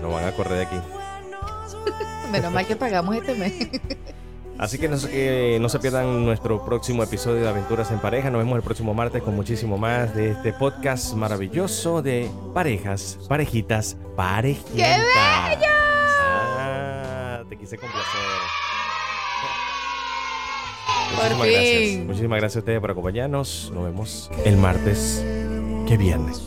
No 0.00 0.08
van 0.08 0.24
a 0.24 0.32
correr 0.32 0.60
de 0.60 0.62
aquí. 0.64 0.80
Menos 2.32 2.50
mal 2.50 2.66
que 2.66 2.74
pagamos 2.74 3.16
este 3.16 3.34
mes. 3.34 3.68
Así 4.64 4.78
que 4.78 4.88
no, 4.88 4.96
se- 4.96 5.10
que 5.10 5.58
no 5.60 5.68
se 5.68 5.78
pierdan 5.78 6.24
nuestro 6.24 6.64
próximo 6.64 7.02
episodio 7.02 7.42
de 7.42 7.48
Aventuras 7.48 7.90
en 7.90 7.98
Pareja. 7.98 8.30
Nos 8.30 8.38
vemos 8.40 8.56
el 8.56 8.62
próximo 8.62 8.94
martes 8.94 9.22
con 9.22 9.36
muchísimo 9.36 9.76
más 9.76 10.14
de 10.14 10.30
este 10.30 10.54
podcast 10.54 11.12
maravilloso 11.14 12.00
de 12.00 12.30
parejas, 12.54 13.18
parejitas, 13.28 13.96
parejitas. 14.16 14.74
¡Qué 14.74 15.64
Ah, 16.26 17.42
te 17.48 17.56
quise 17.58 17.76
complacer. 17.76 18.10
Muchísimas 21.10 21.46
gracias. 21.46 22.06
Muchísimas 22.06 22.38
gracias 22.40 22.56
a 22.56 22.58
ustedes 22.60 22.80
por 22.80 22.90
acompañarnos. 22.90 23.70
Nos 23.74 23.84
vemos 23.84 24.30
el 24.46 24.56
martes 24.56 25.22
que 25.86 25.96
viernes. 25.98 26.42